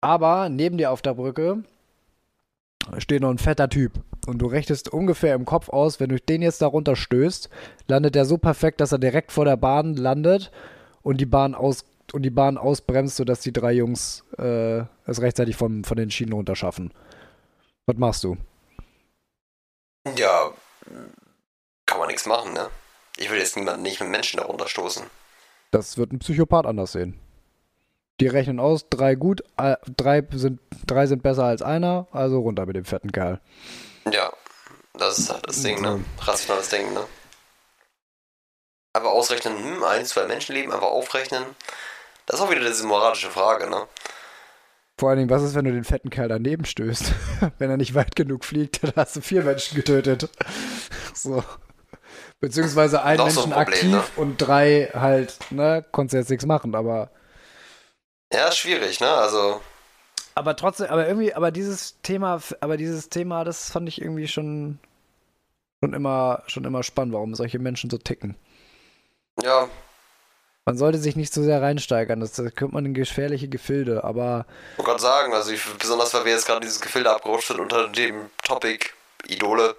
[0.00, 1.62] Aber neben dir auf der Brücke
[2.98, 3.92] steht noch ein fetter Typ.
[4.26, 7.48] Und du rechnest ungefähr im Kopf aus, wenn du den jetzt darunter stößt,
[7.88, 10.50] landet er so perfekt, dass er direkt vor der Bahn landet
[11.02, 15.56] und die Bahn aus und die Bahn ausbremst, sodass die drei Jungs äh, es rechtzeitig
[15.56, 16.92] von, von den Schienen runterschaffen.
[17.86, 18.36] Was machst du?
[20.16, 20.50] Ja,
[21.86, 22.68] kann man nichts machen, ne?
[23.16, 25.04] Ich will jetzt niemanden nicht mit Menschen darunter stoßen.
[25.70, 27.18] Das wird ein Psychopath anders sehen.
[28.20, 32.66] Die rechnen aus, drei gut, äh, drei, sind, drei sind besser als einer, also runter
[32.66, 33.40] mit dem fetten Kerl.
[34.10, 34.32] Ja,
[34.94, 36.04] das ist halt das Ding, ne?
[36.20, 37.04] Rationales Denken, ne?
[38.92, 41.44] Aber ausrechnen, hm, ein, zwei Menschenleben, einfach aufrechnen,
[42.26, 43.86] das ist auch wieder diese moralische Frage, ne?
[44.98, 47.12] Vor allen Dingen, was ist, wenn du den fetten Kerl daneben stößt?
[47.58, 50.28] wenn er nicht weit genug fliegt, dann hast du vier Menschen getötet.
[51.14, 51.42] so.
[52.40, 54.02] Beziehungsweise ein Menschen so ein Problem, aktiv ne?
[54.16, 57.10] und drei halt, ne, konntest jetzt nichts machen, aber.
[58.32, 59.08] Ja, schwierig, ne?
[59.08, 59.60] Also.
[60.34, 64.78] Aber trotzdem, aber irgendwie, aber dieses Thema, aber dieses Thema, das fand ich irgendwie schon,
[65.82, 68.36] schon immer, schon immer spannend, warum solche Menschen so ticken.
[69.42, 69.68] Ja.
[70.64, 74.46] Man sollte sich nicht zu sehr reinsteigern, das, da kommt man in gefährliche Gefilde, aber.
[74.72, 77.58] Ich wollte gerade sagen, also ich, besonders weil wir jetzt gerade dieses Gefilde abgerutscht sind
[77.58, 78.90] unter dem Topic
[79.26, 79.74] Idole,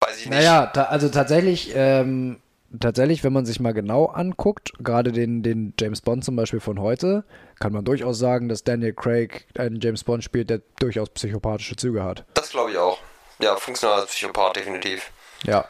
[0.00, 0.38] Weiß ich nicht.
[0.38, 2.40] Naja, ta also tatsächlich, ähm,
[2.78, 6.80] tatsächlich, wenn man sich mal genau anguckt, gerade den, den James Bond zum Beispiel von
[6.80, 7.24] heute,
[7.58, 12.02] kann man durchaus sagen, dass Daniel Craig einen James Bond spielt, der durchaus psychopathische Züge
[12.02, 12.24] hat.
[12.34, 12.98] Das glaube ich auch.
[13.40, 15.10] Ja, funktionaler Psychopath, definitiv.
[15.44, 15.66] Ja.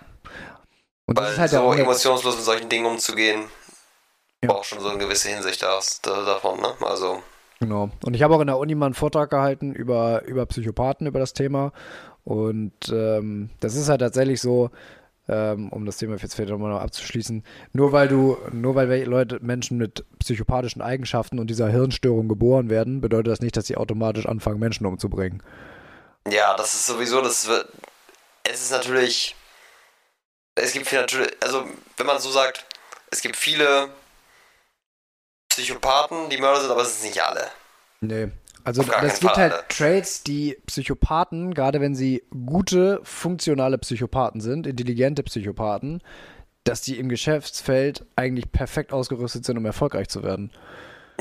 [1.07, 3.47] Und Weil das ist halt so emotionslos mit solchen Dingen umzugehen,
[4.43, 4.53] ja.
[4.53, 6.75] braucht schon so eine gewisse Hinsicht davon, ne?
[6.83, 7.23] Also.
[7.61, 7.91] Genau.
[8.05, 11.19] Und ich habe auch in der Uni mal einen Vortrag gehalten über, über Psychopathen, über
[11.19, 11.73] das Thema.
[12.25, 14.71] Und ähm, das ist halt tatsächlich so,
[15.29, 19.79] ähm, um das Thema jetzt vielleicht nochmal abzuschließen, nur weil du, nur weil Leute, Menschen
[19.79, 24.59] mit psychopathischen Eigenschaften und dieser Hirnstörung geboren werden, bedeutet das nicht, dass sie automatisch anfangen,
[24.59, 25.43] Menschen umzubringen.
[26.29, 27.69] Ja, das ist sowieso, das wird,
[28.43, 29.37] es ist natürlich,
[30.55, 31.65] es gibt viele natürlich, also
[31.97, 32.67] wenn man so sagt,
[33.11, 33.89] es gibt viele
[35.51, 37.47] Psychopathen, die Mörder sind, aber es sind nicht alle.
[38.01, 38.29] Nee.
[38.65, 45.23] Also es gibt halt Traits, die Psychopathen, gerade wenn sie gute, funktionale Psychopathen sind, intelligente
[45.23, 46.03] Psychopathen,
[46.65, 50.53] dass die im Geschäftsfeld eigentlich perfekt ausgerüstet sind, um erfolgreich zu werden.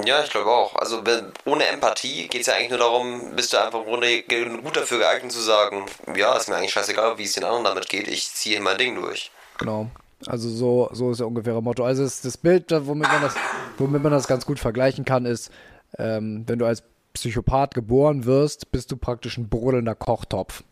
[0.05, 0.75] Ja, ich glaube auch.
[0.75, 1.01] Also
[1.45, 4.99] ohne Empathie geht es ja eigentlich nur darum, bist du einfach im Grunde gut dafür
[4.99, 8.31] geeignet zu sagen, ja, ist mir eigentlich scheißegal, wie es den anderen damit geht, ich
[8.33, 9.31] ziehe mein Ding durch.
[9.57, 9.89] Genau.
[10.25, 11.83] Also so, so ist ja ungefähr ein Motto.
[11.83, 13.35] Also das, das Bild, womit man das,
[13.79, 15.51] Womit man das ganz gut vergleichen kann, ist,
[15.97, 20.63] ähm, wenn du als Psychopath geboren wirst, bist du praktisch ein brodelnder Kochtopf.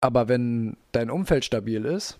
[0.00, 2.18] Aber wenn dein Umfeld stabil ist,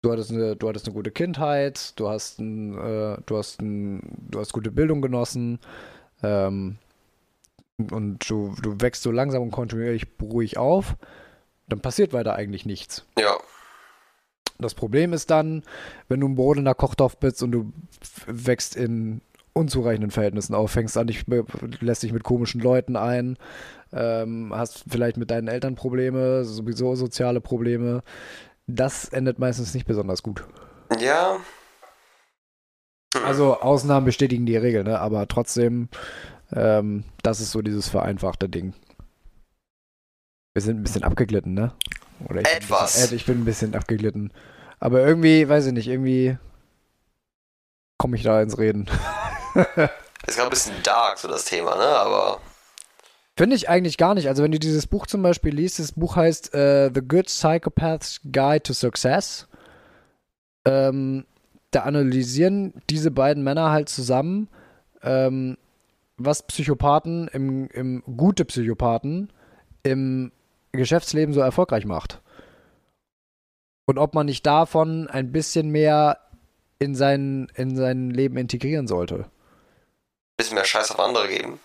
[0.00, 4.00] du hattest eine, du hattest eine gute Kindheit, du hast, ein, äh, du hast, ein,
[4.30, 5.58] du hast gute Bildung genossen,
[6.22, 6.78] ähm,
[7.76, 10.96] und du, du wächst so langsam und kontinuierlich ruhig auf,
[11.68, 13.04] dann passiert weiter eigentlich nichts.
[13.18, 13.36] Ja.
[14.60, 15.62] Das Problem ist dann,
[16.08, 17.72] wenn du ein brodelnder Kochtopf bist und du
[18.26, 19.20] wächst in
[19.52, 21.24] unzureichenden Verhältnissen auf, fängst an, dich,
[21.80, 23.36] lässt dich mit komischen Leuten ein,
[23.92, 28.02] ähm, hast vielleicht mit deinen Eltern Probleme, sowieso soziale Probleme.
[28.66, 30.44] Das endet meistens nicht besonders gut.
[31.00, 31.38] Ja.
[33.24, 34.98] Also Ausnahmen bestätigen die Regel, ne?
[35.00, 35.88] aber trotzdem,
[36.52, 38.74] ähm, das ist so dieses vereinfachte Ding.
[40.54, 41.72] Wir sind ein bisschen abgeglitten, ne?
[42.28, 42.94] Oder ich Etwas.
[42.94, 44.32] Bin bisschen, ich bin ein bisschen abgeglitten.
[44.80, 46.36] Aber irgendwie, weiß ich nicht, irgendwie
[47.96, 48.86] komme ich da ins Reden.
[49.54, 51.84] ist gerade ein bisschen dark, so das Thema, ne?
[51.84, 52.40] Aber.
[53.36, 54.28] Finde ich eigentlich gar nicht.
[54.28, 58.20] Also, wenn du dieses Buch zum Beispiel liest, das Buch heißt uh, The Good Psychopath's
[58.32, 59.46] Guide to Success.
[60.64, 61.24] Ähm,
[61.70, 64.48] da analysieren diese beiden Männer halt zusammen,
[65.02, 65.56] ähm,
[66.16, 69.32] was Psychopathen, im, im gute Psychopathen,
[69.82, 70.32] im
[70.72, 72.20] Geschäftsleben so erfolgreich macht.
[73.86, 76.18] Und ob man nicht davon ein bisschen mehr
[76.78, 79.26] in sein, in sein Leben integrieren sollte.
[80.36, 81.58] Bisschen mehr Scheiß auf andere geben.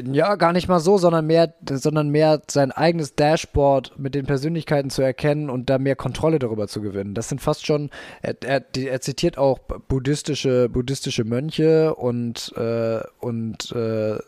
[0.00, 4.90] Ja, gar nicht mal so, sondern mehr, sondern mehr sein eigenes Dashboard mit den Persönlichkeiten
[4.90, 7.14] zu erkennen und da mehr Kontrolle darüber zu gewinnen.
[7.14, 7.90] Das sind fast schon,
[8.22, 14.18] er, er, er zitiert auch buddhistische, buddhistische Mönche und, äh, und äh,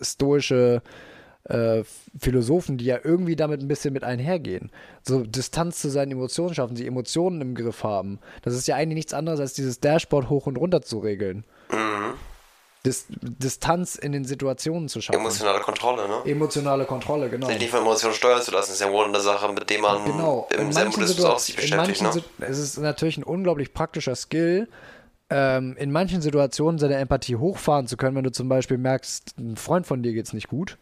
[0.00, 1.09] stoische äh,
[2.18, 4.70] Philosophen, die ja irgendwie damit ein bisschen mit einhergehen.
[5.02, 8.18] So Distanz zu seinen Emotionen schaffen, sie Emotionen im Griff haben.
[8.42, 11.44] Das ist ja eigentlich nichts anderes, als dieses Dashboard hoch und runter zu regeln.
[11.70, 12.14] Mhm.
[12.84, 15.20] Dis Distanz in den Situationen zu schaffen.
[15.20, 16.22] Emotionale Kontrolle, ne?
[16.24, 17.46] Emotionale Kontrolle, genau.
[17.46, 20.04] Sich nicht von Emotionen steuern zu lassen, ist ja wohl eine Sache, mit der man
[20.04, 20.48] genau.
[20.50, 22.00] im Zen-Buddhismus auch sich beschäftigt.
[22.02, 22.22] Ne?
[22.38, 24.66] Es ist natürlich ein unglaublich praktischer Skill,
[25.28, 29.56] ähm, in manchen Situationen seine Empathie hochfahren zu können, wenn du zum Beispiel merkst, ein
[29.56, 30.78] Freund von dir geht es nicht gut.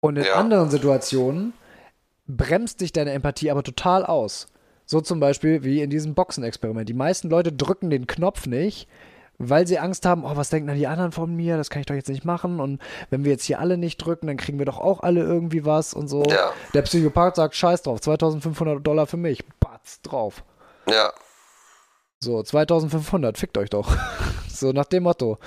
[0.00, 0.34] Und in ja.
[0.34, 1.52] anderen Situationen
[2.26, 4.46] bremst dich deine Empathie aber total aus.
[4.86, 6.88] So zum Beispiel wie in diesem Boxenexperiment.
[6.88, 8.88] Die meisten Leute drücken den Knopf nicht,
[9.38, 11.86] weil sie Angst haben, oh, was denken dann die anderen von mir, das kann ich
[11.86, 12.60] doch jetzt nicht machen.
[12.60, 15.64] Und wenn wir jetzt hier alle nicht drücken, dann kriegen wir doch auch alle irgendwie
[15.64, 16.24] was und so.
[16.24, 16.52] Ja.
[16.74, 20.44] Der Psychopath sagt, scheiß drauf, 2500 Dollar für mich, batz drauf.
[20.88, 21.12] Ja.
[22.20, 23.96] So, 2500, fickt euch doch.
[24.48, 25.38] so nach dem Motto.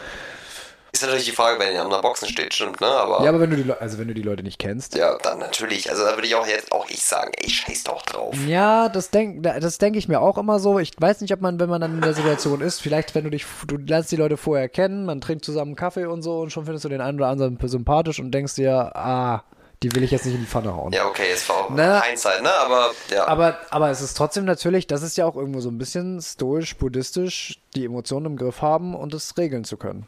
[0.94, 2.86] Ist natürlich die Frage, wenn ihr an der Boxen steht, stimmt, ne?
[2.86, 4.94] Aber ja, aber wenn du die, Le also wenn du die Leute nicht kennst.
[4.94, 5.90] Ja, dann natürlich.
[5.90, 8.36] Also da würde ich auch jetzt auch ich sagen, ey, scheiß doch drauf.
[8.46, 10.78] Ja, das denke das denk ich mir auch immer so.
[10.78, 13.32] Ich weiß nicht, ob man, wenn man dann in der Situation ist, vielleicht, wenn du
[13.32, 16.66] dich, du lernst die Leute vorher kennen, man trinkt zusammen Kaffee und so und schon
[16.66, 19.44] findest du den einen oder anderen sympathisch und denkst dir, ah,
[19.84, 20.94] die will ich jetzt nicht in die Pfanne hauen.
[20.94, 22.02] Ja, okay, es war auch ne?
[22.04, 22.54] Hindsight, ne?
[22.54, 23.28] Aber ja.
[23.28, 26.78] Aber, aber es ist trotzdem natürlich, das ist ja auch irgendwo so ein bisschen stoisch,
[26.78, 30.08] buddhistisch, die Emotionen im Griff haben und es regeln zu können.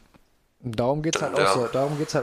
[0.72, 1.50] Darum geht es halt, ja.
[1.50, 1.74] auch so, halt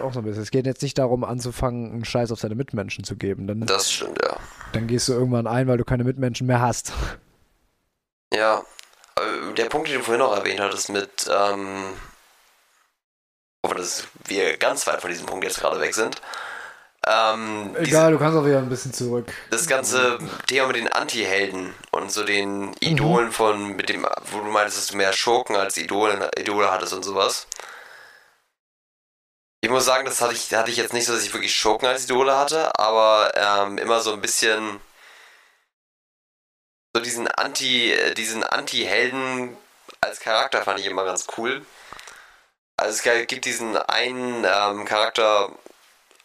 [0.04, 0.44] auch so ein bisschen.
[0.44, 3.48] Es geht jetzt nicht darum, anzufangen, einen Scheiß auf seine Mitmenschen zu geben.
[3.48, 4.38] Dann, das stimmt, ja.
[4.74, 6.94] Dann gehst du irgendwann ein, weil du keine Mitmenschen mehr hast.
[8.34, 8.64] Ja.
[9.58, 11.94] Der Punkt, den du vorhin noch erwähnt hattest mit, ähm,
[13.62, 16.22] dass wir ganz weit von diesem Punkt jetzt gerade weg sind.
[17.06, 19.26] Ähm, Egal, diese, du kannst auch wieder ein bisschen zurück.
[19.50, 23.32] Das ganze Thema mit den Anti-Helden und so den Idolen mhm.
[23.32, 27.04] von, mit dem, wo du meintest, dass du mehr Schurken als Idole, Idole hattest und
[27.04, 27.48] sowas.
[29.64, 31.88] Ich muss sagen, das hatte ich, hatte ich jetzt nicht so, dass ich wirklich Schurken
[31.88, 34.82] als Idole hatte, aber ähm, immer so ein bisschen
[36.94, 39.56] so diesen Anti, diesen Anti-Helden
[40.02, 41.66] als Charakter fand ich immer ganz cool.
[42.76, 45.50] Also es gibt diesen einen ähm, Charakter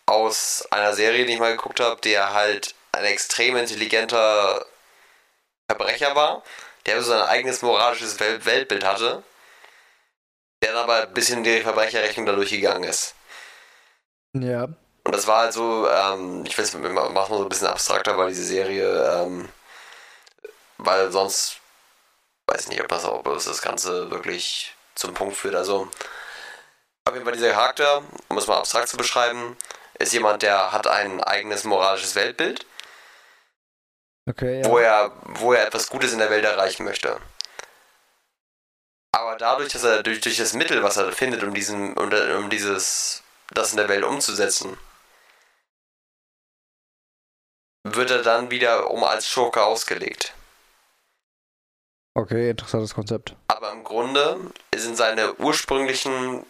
[0.06, 4.66] aus einer Serie, die ich mal geguckt habe, der halt ein extrem intelligenter
[5.70, 6.42] Verbrecher war,
[6.86, 9.22] der so sein eigenes moralisches Weltbild hatte,
[10.60, 13.14] der dann aber ein bisschen in die Verbrecherrechnung dadurch gegangen ist.
[14.34, 14.64] Ja.
[14.64, 18.18] Und das war halt so, ähm, ich weiß, wir machen es so ein bisschen abstrakter,
[18.18, 19.48] weil diese Serie, ähm,
[20.76, 21.60] weil sonst
[22.46, 25.54] weiß ich nicht, ob das, ob das das Ganze wirklich zum Punkt führt.
[25.54, 25.88] Also,
[27.04, 29.56] auf jeden Fall dieser Charakter, um es mal abstrakt zu beschreiben,
[29.98, 32.66] ist jemand, der hat ein eigenes moralisches Weltbild.
[34.28, 34.68] Okay, ja.
[34.68, 37.18] wo, er, wo er etwas Gutes in der Welt erreichen möchte.
[39.12, 42.50] Aber dadurch, dass er durch, durch das Mittel, was er findet, um, diesen, um, um
[42.50, 44.76] dieses das in der Welt umzusetzen,
[47.84, 50.34] wird er dann wieder um als Schurke ausgelegt.
[52.14, 53.36] Okay, interessantes Konzept.
[53.46, 56.44] Aber im, Grunde sind seine ursprünglichen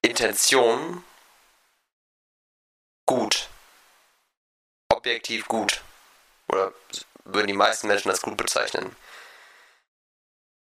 [0.00, 1.04] Intentionen
[3.06, 3.48] gut.
[4.88, 5.82] Objektiv gut.
[6.48, 6.72] Oder
[7.24, 8.96] würden die meisten Menschen das gut bezeichnen.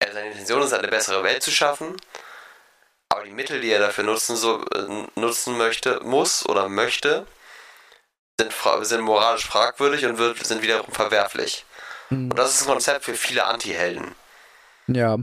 [0.01, 1.95] Seine Intention ist, eine bessere Welt zu schaffen,
[3.21, 7.27] aber die Mittel, die er dafür nutzen, so, äh, nutzen möchte, muss oder möchte,
[8.39, 8.51] sind,
[8.81, 11.63] sind moralisch fragwürdig und wird, sind wiederum verwerflich.
[12.09, 12.31] Mhm.
[12.31, 14.15] Und das ist ein Konzept für viele Anti-Helden.
[14.87, 15.17] Ja.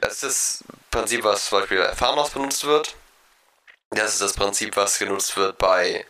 [0.00, 2.96] Das ist das Prinzip, was zum Beispiel bei Thanos benutzt wird.
[3.90, 6.06] Das ist das Prinzip, was genutzt wird bei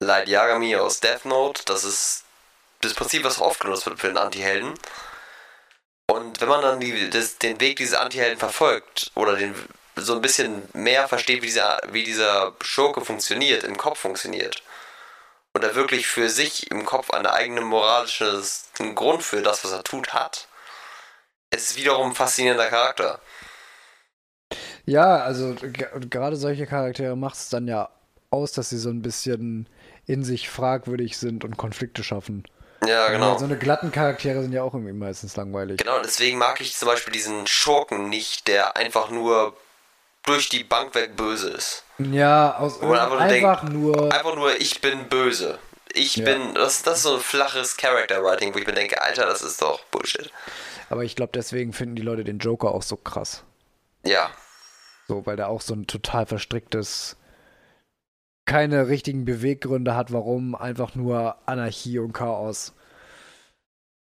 [0.00, 1.62] Light Yagami aus Death Note.
[1.66, 2.24] Das ist
[2.80, 4.74] das Prinzip, was oft genutzt wird für den Anti-Helden.
[6.08, 9.54] Und wenn man dann die, das, den Weg dieses Anti-Helden verfolgt oder den
[9.96, 14.62] so ein bisschen mehr versteht, wie dieser, wie dieser Schurke funktioniert, im Kopf funktioniert,
[15.54, 18.42] und er wirklich für sich im Kopf einen eigenen moralischen
[18.94, 20.48] Grund für das, was er tut, hat,
[21.50, 23.20] es ist wiederum ein faszinierender Charakter.
[24.84, 25.56] Ja, also
[26.10, 27.88] gerade solche Charaktere macht es dann ja
[28.30, 29.68] aus, dass sie so ein bisschen
[30.04, 32.44] in sich fragwürdig sind und Konflikte schaffen.
[32.86, 33.32] Ja, genau.
[33.32, 35.78] Ja, so eine glatten Charaktere sind ja auch irgendwie meistens langweilig.
[35.78, 39.56] Genau, deswegen mag ich zum Beispiel diesen Schurken nicht, der einfach nur
[40.26, 41.84] durch die Bank weg böse ist.
[41.98, 44.12] Ja, aus einfach, einfach denkt, nur.
[44.12, 45.58] Einfach nur, ich bin böse.
[45.92, 46.24] Ich ja.
[46.26, 46.54] bin.
[46.54, 49.82] Das, das ist so ein flaches Character-Writing, wo ich mir denke, Alter, das ist doch
[49.84, 50.30] Bullshit.
[50.90, 53.44] Aber ich glaube, deswegen finden die Leute den Joker auch so krass.
[54.04, 54.30] Ja.
[55.08, 57.16] So, weil der auch so ein total verstricktes.
[58.44, 62.74] Keine richtigen Beweggründe hat, warum, einfach nur Anarchie und Chaos.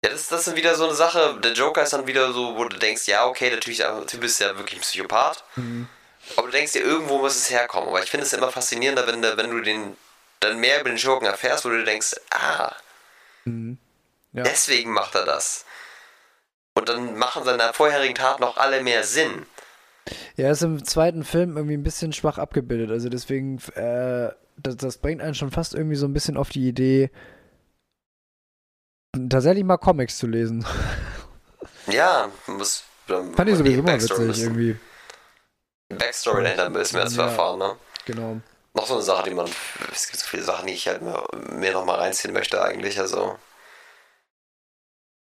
[0.04, 1.40] Ja, das, das ist wieder so eine Sache.
[1.42, 4.56] Der Joker ist dann wieder so, wo du denkst, ja, okay, der Typ ist ja
[4.56, 5.42] wirklich ein Psychopath.
[5.56, 5.88] Mhm.
[6.37, 7.89] Aber du denkst dir, irgendwo muss es herkommen.
[7.89, 9.97] Aber ich finde es immer faszinierender, wenn, wenn du den
[10.41, 12.72] dann mehr über den Schurken erfährst, wo du denkst, ah,
[13.45, 13.79] mhm.
[14.33, 14.45] ja.
[14.45, 15.64] deswegen macht er das.
[16.74, 19.47] Und dann machen seine vorherigen Taten auch alle mehr Sinn.
[20.37, 22.91] Ja, ist im zweiten Film irgendwie ein bisschen schwach abgebildet.
[22.91, 26.68] Also deswegen, äh, das, das bringt einen schon fast irgendwie so ein bisschen auf die
[26.68, 27.11] Idee,
[29.29, 30.64] tatsächlich mal Comics zu lesen.
[31.89, 32.85] Ja, muss.
[33.07, 34.76] Fand ich sowieso immer witzig irgendwie.
[35.89, 37.76] Backstory dahinter müssen wir erst ja, erfahren, ne?
[38.05, 38.41] Genau.
[38.74, 39.51] Noch so eine Sache, die man.
[39.93, 43.39] Es gibt so viele Sachen, die ich halt mir, mir nochmal reinziehen möchte, eigentlich, also.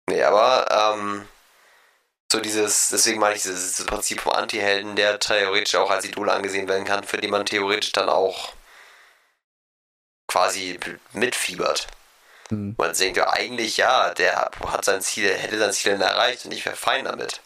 [0.10, 1.28] Nee, aber, ähm,
[2.32, 6.30] so dieses, deswegen meine ich dieses, dieses Prinzip vom Anti-Helden, der theoretisch auch als Idol
[6.30, 8.54] angesehen werden kann, für den man theoretisch dann auch
[10.28, 10.80] quasi
[11.14, 11.88] mitfiebert.
[12.50, 12.76] Mhm.
[12.78, 16.66] Man denkt ja eigentlich, ja, der hat sein Ziel, hätte sein Ziel erreicht und ich
[16.66, 17.42] wäre fein damit.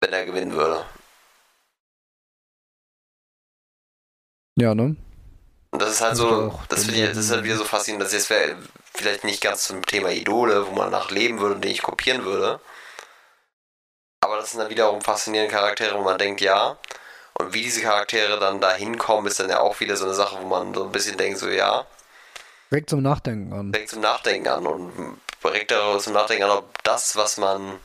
[0.00, 0.86] Wenn er gewinnen würde.
[4.60, 4.96] Ja, ne?
[5.70, 8.30] Und das ist halt so, das, ich, das ist halt wieder so faszinierend, dass jetzt
[8.30, 8.56] wäre
[8.94, 12.24] vielleicht nicht ganz zum Thema Idole, wo man nach leben würde und den ich kopieren
[12.24, 12.60] würde.
[14.20, 16.76] Aber das sind dann wiederum faszinierende Charaktere, wo man denkt, ja.
[17.34, 20.38] Und wie diese Charaktere dann da hinkommen, ist dann ja auch wieder so eine Sache,
[20.40, 21.86] wo man so ein bisschen denkt, so ja.
[22.72, 23.72] Regt zum Nachdenken an.
[23.72, 27.78] Regt zum Nachdenken an und regt zum Nachdenken an, ob das, was man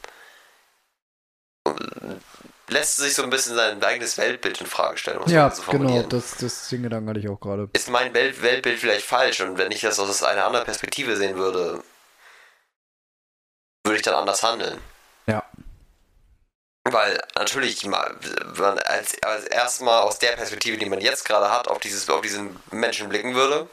[2.73, 5.21] lässt sich so ein bisschen sein eigenes Weltbild in Frage stellen.
[5.27, 7.69] ja, so genau, das, das den Gedanken hatte ich auch gerade.
[7.73, 11.37] Ist mein Welt Weltbild vielleicht falsch und wenn ich das aus einer anderen Perspektive sehen
[11.37, 11.83] würde,
[13.85, 14.79] würde ich dann anders handeln.
[15.27, 15.43] Ja.
[16.85, 18.19] Weil natürlich man
[18.79, 22.59] als, als erstmal aus der Perspektive, die man jetzt gerade hat, auf, dieses, auf diesen
[22.71, 23.69] Menschen blicken würde,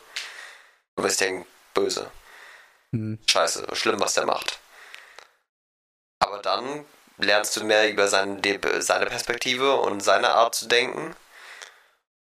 [0.96, 2.10] würde ich denken, böse.
[2.92, 3.18] Hm.
[3.26, 4.60] Scheiße, schlimm, was der macht.
[6.20, 6.84] Aber dann
[7.20, 8.40] lernst du mehr über seine,
[8.80, 11.14] seine Perspektive und seine Art zu denken.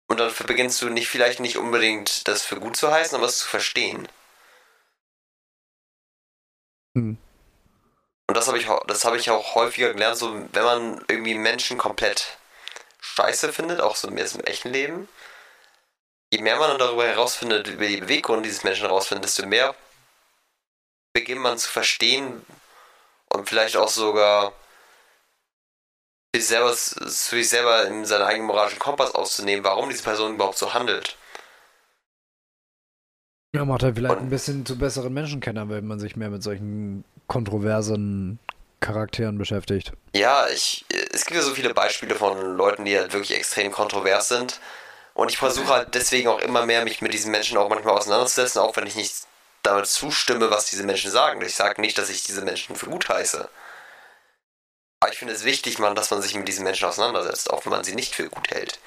[0.07, 3.39] Und dann beginnst du nicht vielleicht nicht unbedingt das für gut zu heißen, aber es
[3.39, 4.07] zu verstehen.
[6.95, 7.17] Hm.
[8.27, 11.77] Und das habe ich, das hab ich auch häufiger gelernt, so wenn man irgendwie Menschen
[11.77, 12.37] komplett
[12.99, 15.07] scheiße findet, auch so mehr im echten Leben,
[16.31, 19.75] je mehr man dann darüber herausfindet, über die Beweggründe dieses Menschen herausfindet, desto mehr
[21.13, 22.45] beginnt man zu verstehen
[23.29, 24.53] und vielleicht auch sogar
[26.39, 30.57] sich selber, für sich selber in seinen eigenen moralischen Kompass auszunehmen, warum diese Person überhaupt
[30.57, 31.17] so handelt.
[33.55, 36.43] Ja, macht er vielleicht Und, ein bisschen zu besseren Menschenkenner, wenn man sich mehr mit
[36.43, 38.39] solchen kontroversen
[38.81, 39.93] Charakteren beschäftigt.
[40.13, 44.27] Ja, ich, es gibt ja so viele Beispiele von Leuten, die halt wirklich extrem kontrovers
[44.27, 44.59] sind.
[45.13, 48.59] Und ich versuche halt deswegen auch immer mehr, mich mit diesen Menschen auch manchmal auseinanderzusetzen,
[48.61, 49.13] auch wenn ich nicht
[49.63, 51.41] damit zustimme, was diese Menschen sagen.
[51.41, 53.49] Ich sage nicht, dass ich diese Menschen für gut heiße.
[54.99, 57.71] Aber ich finde es wichtig, man, dass man sich mit diesen Menschen auseinandersetzt, auch wenn
[57.71, 58.79] man sie nicht für gut hält.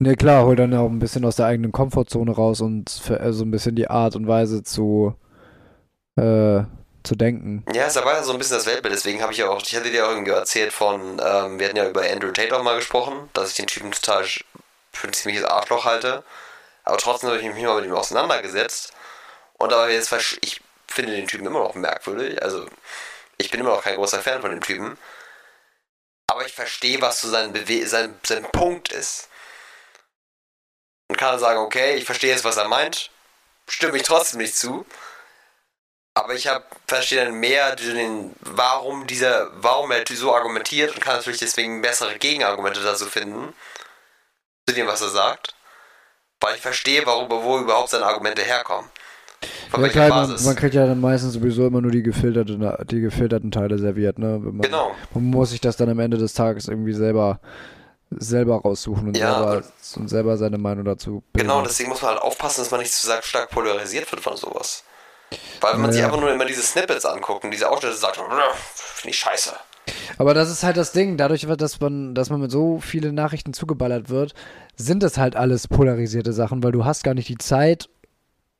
[0.00, 3.20] Ne, klar, hol dann auch ein bisschen aus der eigenen Komfortzone raus und für, so
[3.20, 5.16] also ein bisschen die Art und Weise zu,
[6.16, 6.62] äh,
[7.02, 7.64] zu denken.
[7.74, 9.90] Ja, es erweitert so ein bisschen das Weltbild, deswegen habe ich ja auch, ich hatte
[9.90, 13.28] dir auch irgendwie erzählt von, ähm, wir hatten ja über Andrew Tate auch mal gesprochen,
[13.32, 14.24] dass ich den Typen total
[14.92, 16.22] für ein ziemliches Arschloch halte.
[16.84, 18.92] Aber trotzdem habe ich mich mal mit ihm auseinandergesetzt.
[19.58, 22.42] Und aber jetzt, ich finde den Typen immer noch merkwürdig.
[22.42, 22.66] Also,
[23.38, 24.98] ich bin immer noch kein großer Fan von dem Typen.
[26.26, 29.28] Aber ich verstehe, was so sein, Bewe sein, sein Punkt ist.
[31.08, 33.10] Und kann sagen, okay, ich verstehe jetzt, was er meint.
[33.68, 34.84] Stimme ich trotzdem nicht zu.
[36.14, 41.16] Aber ich hab, verstehe dann mehr den, warum dieser, warum er so argumentiert und kann
[41.16, 43.54] natürlich deswegen bessere Gegenargumente dazu finden.
[44.68, 45.54] Zu dem, was er sagt.
[46.40, 48.90] Weil ich verstehe, worüber, wo überhaupt seine Argumente herkommen.
[49.70, 53.00] Von ja, klar, man, man, kriegt ja dann meistens sowieso immer nur die, gefilterte, die
[53.00, 54.38] gefilterten Teile serviert, ne?
[54.38, 54.92] Man, genau.
[55.14, 57.40] Man muss sich das dann am Ende des Tages irgendwie selber
[58.10, 59.66] selber raussuchen und, ja, selber,
[59.96, 61.48] und selber seine Meinung dazu bilden.
[61.48, 64.84] Genau, deswegen muss man halt aufpassen, dass man nicht zu stark polarisiert wird von sowas.
[65.60, 65.96] Weil wenn man ja.
[65.96, 69.52] sich einfach nur immer diese Snippets anguckt und diese Ausschnitte sagt, finde ich scheiße.
[70.16, 73.52] Aber das ist halt das Ding, dadurch, dass man, dass man mit so vielen Nachrichten
[73.52, 74.34] zugeballert wird,
[74.76, 77.88] sind das halt alles polarisierte Sachen, weil du hast gar nicht die Zeit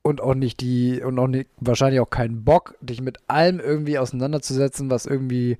[0.09, 3.99] und auch nicht die und auch nicht, wahrscheinlich auch keinen Bock, dich mit allem irgendwie
[3.99, 5.59] auseinanderzusetzen, was irgendwie,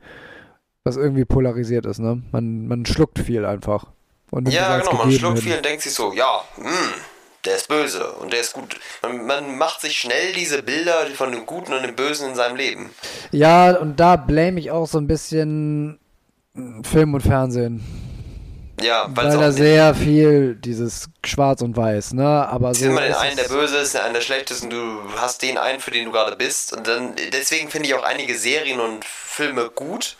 [0.85, 2.23] was irgendwie polarisiert ist, ne?
[2.33, 3.89] Man, man schluckt viel einfach.
[4.49, 5.49] ja, genau, man schluckt hin.
[5.49, 6.95] viel und denkt sich so, ja, mh, hm,
[7.45, 8.77] der ist böse und der ist gut.
[9.03, 12.57] Man, man, macht sich schnell diese Bilder von dem Guten und dem Bösen in seinem
[12.57, 12.91] Leben.
[13.31, 15.99] Ja, und da blame ich auch so ein bisschen
[16.83, 18.08] Film und Fernsehen.
[18.81, 22.49] Ja, weil da sehr viel dieses Schwarz und Weiß, ne?
[22.49, 22.87] Aber so.
[22.87, 25.91] immer den einen, der böse ist, der einen der schlechtesten, du hast den einen, für
[25.91, 26.73] den du gerade bist.
[26.73, 30.17] Und dann, deswegen finde ich auch einige Serien und Filme gut,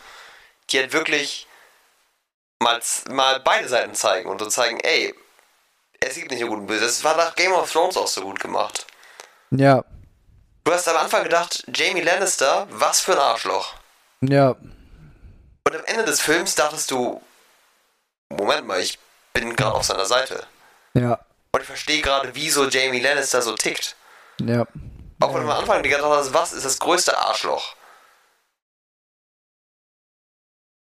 [0.69, 1.47] die halt wirklich
[2.59, 2.79] mal,
[3.09, 5.13] mal beide Seiten zeigen und so zeigen, ey,
[6.01, 6.85] es gibt nicht nur gut und böse.
[6.85, 8.85] Das war nach Game of Thrones auch so gut gemacht.
[9.51, 9.83] Ja.
[10.63, 13.73] Du hast am Anfang gedacht, Jamie Lannister, was für ein Arschloch.
[14.21, 14.49] Ja.
[14.51, 17.21] Und am Ende des Films dachtest du,
[18.29, 18.99] Moment mal, ich
[19.33, 20.45] bin gerade auf seiner Seite.
[20.93, 21.19] Ja.
[21.51, 23.95] Und ich verstehe gerade, wieso Jamie Lannister so tickt.
[24.39, 24.65] Ja.
[25.19, 27.75] Auch wenn du am Anfang die ganze Zeit was ist das größte Arschloch.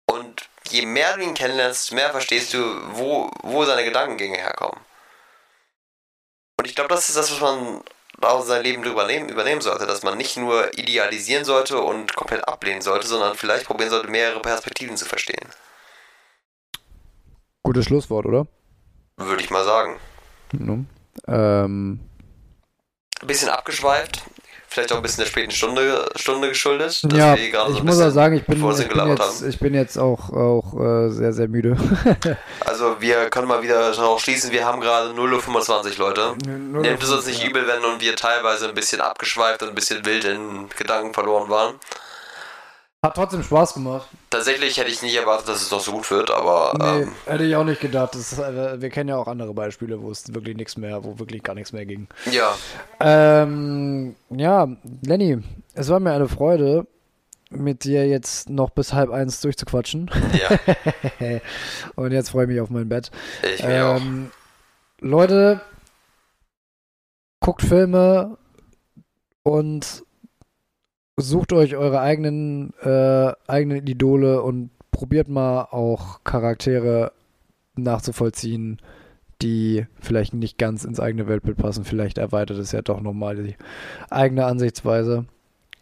[0.06, 2.58] Und je mehr du ihn kennenlernst, mehr verstehst du,
[2.96, 4.80] wo, wo seine Gedankengänge herkommen.
[6.58, 7.82] Und ich glaube, das ist das, was man
[8.20, 12.80] aus seinem Leben übernehmen, übernehmen sollte, dass man nicht nur idealisieren sollte und komplett ablehnen
[12.80, 15.50] sollte, sondern vielleicht probieren sollte, mehrere Perspektiven zu verstehen.
[17.66, 18.46] Gutes Schlusswort, oder?
[19.16, 19.96] Würde ich mal sagen.
[20.52, 21.64] Ja.
[21.64, 21.98] Ähm.
[23.20, 24.22] Ein bisschen abgeschweift,
[24.68, 27.02] vielleicht auch ein bisschen der späten Stunde, Stunde geschuldet.
[27.10, 30.30] ja, ich so muss auch sagen, ich bin, ich bin, jetzt, ich bin jetzt auch,
[30.30, 31.76] auch äh, sehr, sehr müde.
[32.64, 36.36] also wir können mal wieder darauf schließen, wir haben gerade 0.25 Uhr, Leute.
[36.46, 37.48] Nehmt es uns nicht ja.
[37.48, 41.48] übel, wenn und wir teilweise ein bisschen abgeschweift und ein bisschen wild in Gedanken verloren
[41.48, 41.74] waren.
[43.02, 44.08] Hat trotzdem Spaß gemacht.
[44.36, 46.74] Tatsächlich hätte ich nicht erwartet, dass es noch so gut wird, aber.
[46.78, 48.14] Nee, ähm, hätte ich auch nicht gedacht.
[48.14, 51.42] Das, äh, wir kennen ja auch andere Beispiele, wo es wirklich nichts mehr, wo wirklich
[51.42, 52.06] gar nichts mehr ging.
[52.30, 52.54] Ja.
[53.00, 54.68] Ähm, ja,
[55.00, 55.38] Lenny,
[55.72, 56.86] es war mir eine Freude,
[57.48, 60.10] mit dir jetzt noch bis halb eins durchzuquatschen.
[60.34, 61.40] Ja.
[61.94, 63.10] Und jetzt freue ich mich auf mein Bett.
[63.42, 65.02] Ich mich ähm, auch.
[65.02, 65.62] Leute,
[67.40, 68.36] guckt Filme
[69.44, 70.04] und
[71.16, 77.12] sucht euch eure eigenen, äh, eigenen Idole und probiert mal auch Charaktere
[77.74, 78.80] nachzuvollziehen,
[79.42, 81.84] die vielleicht nicht ganz ins eigene Weltbild passen.
[81.84, 83.56] Vielleicht erweitert es ja doch nochmal die
[84.10, 85.26] eigene Ansichtsweise.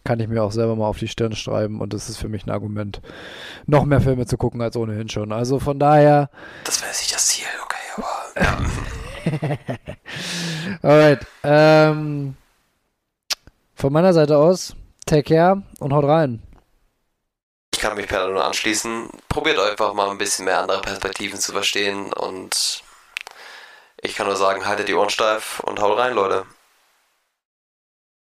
[0.05, 2.47] Kann ich mir auch selber mal auf die Stirn schreiben und das ist für mich
[2.47, 3.01] ein Argument,
[3.67, 5.33] noch mehr Filme zu gucken als ohnehin schon.
[5.33, 6.31] Also von daher.
[6.65, 8.59] Das wäre nicht das Ziel, okay, aber.
[10.89, 11.27] Alright.
[11.43, 12.35] Ähm,
[13.75, 14.77] von meiner Seite aus
[15.07, 16.43] Take care und haut rein.
[17.73, 19.11] Ich kann mich per nur anschließen.
[19.29, 22.83] Probiert einfach mal ein bisschen mehr andere Perspektiven zu verstehen und
[24.01, 26.47] ich kann nur sagen, haltet die Ohren steif und haut rein, Leute.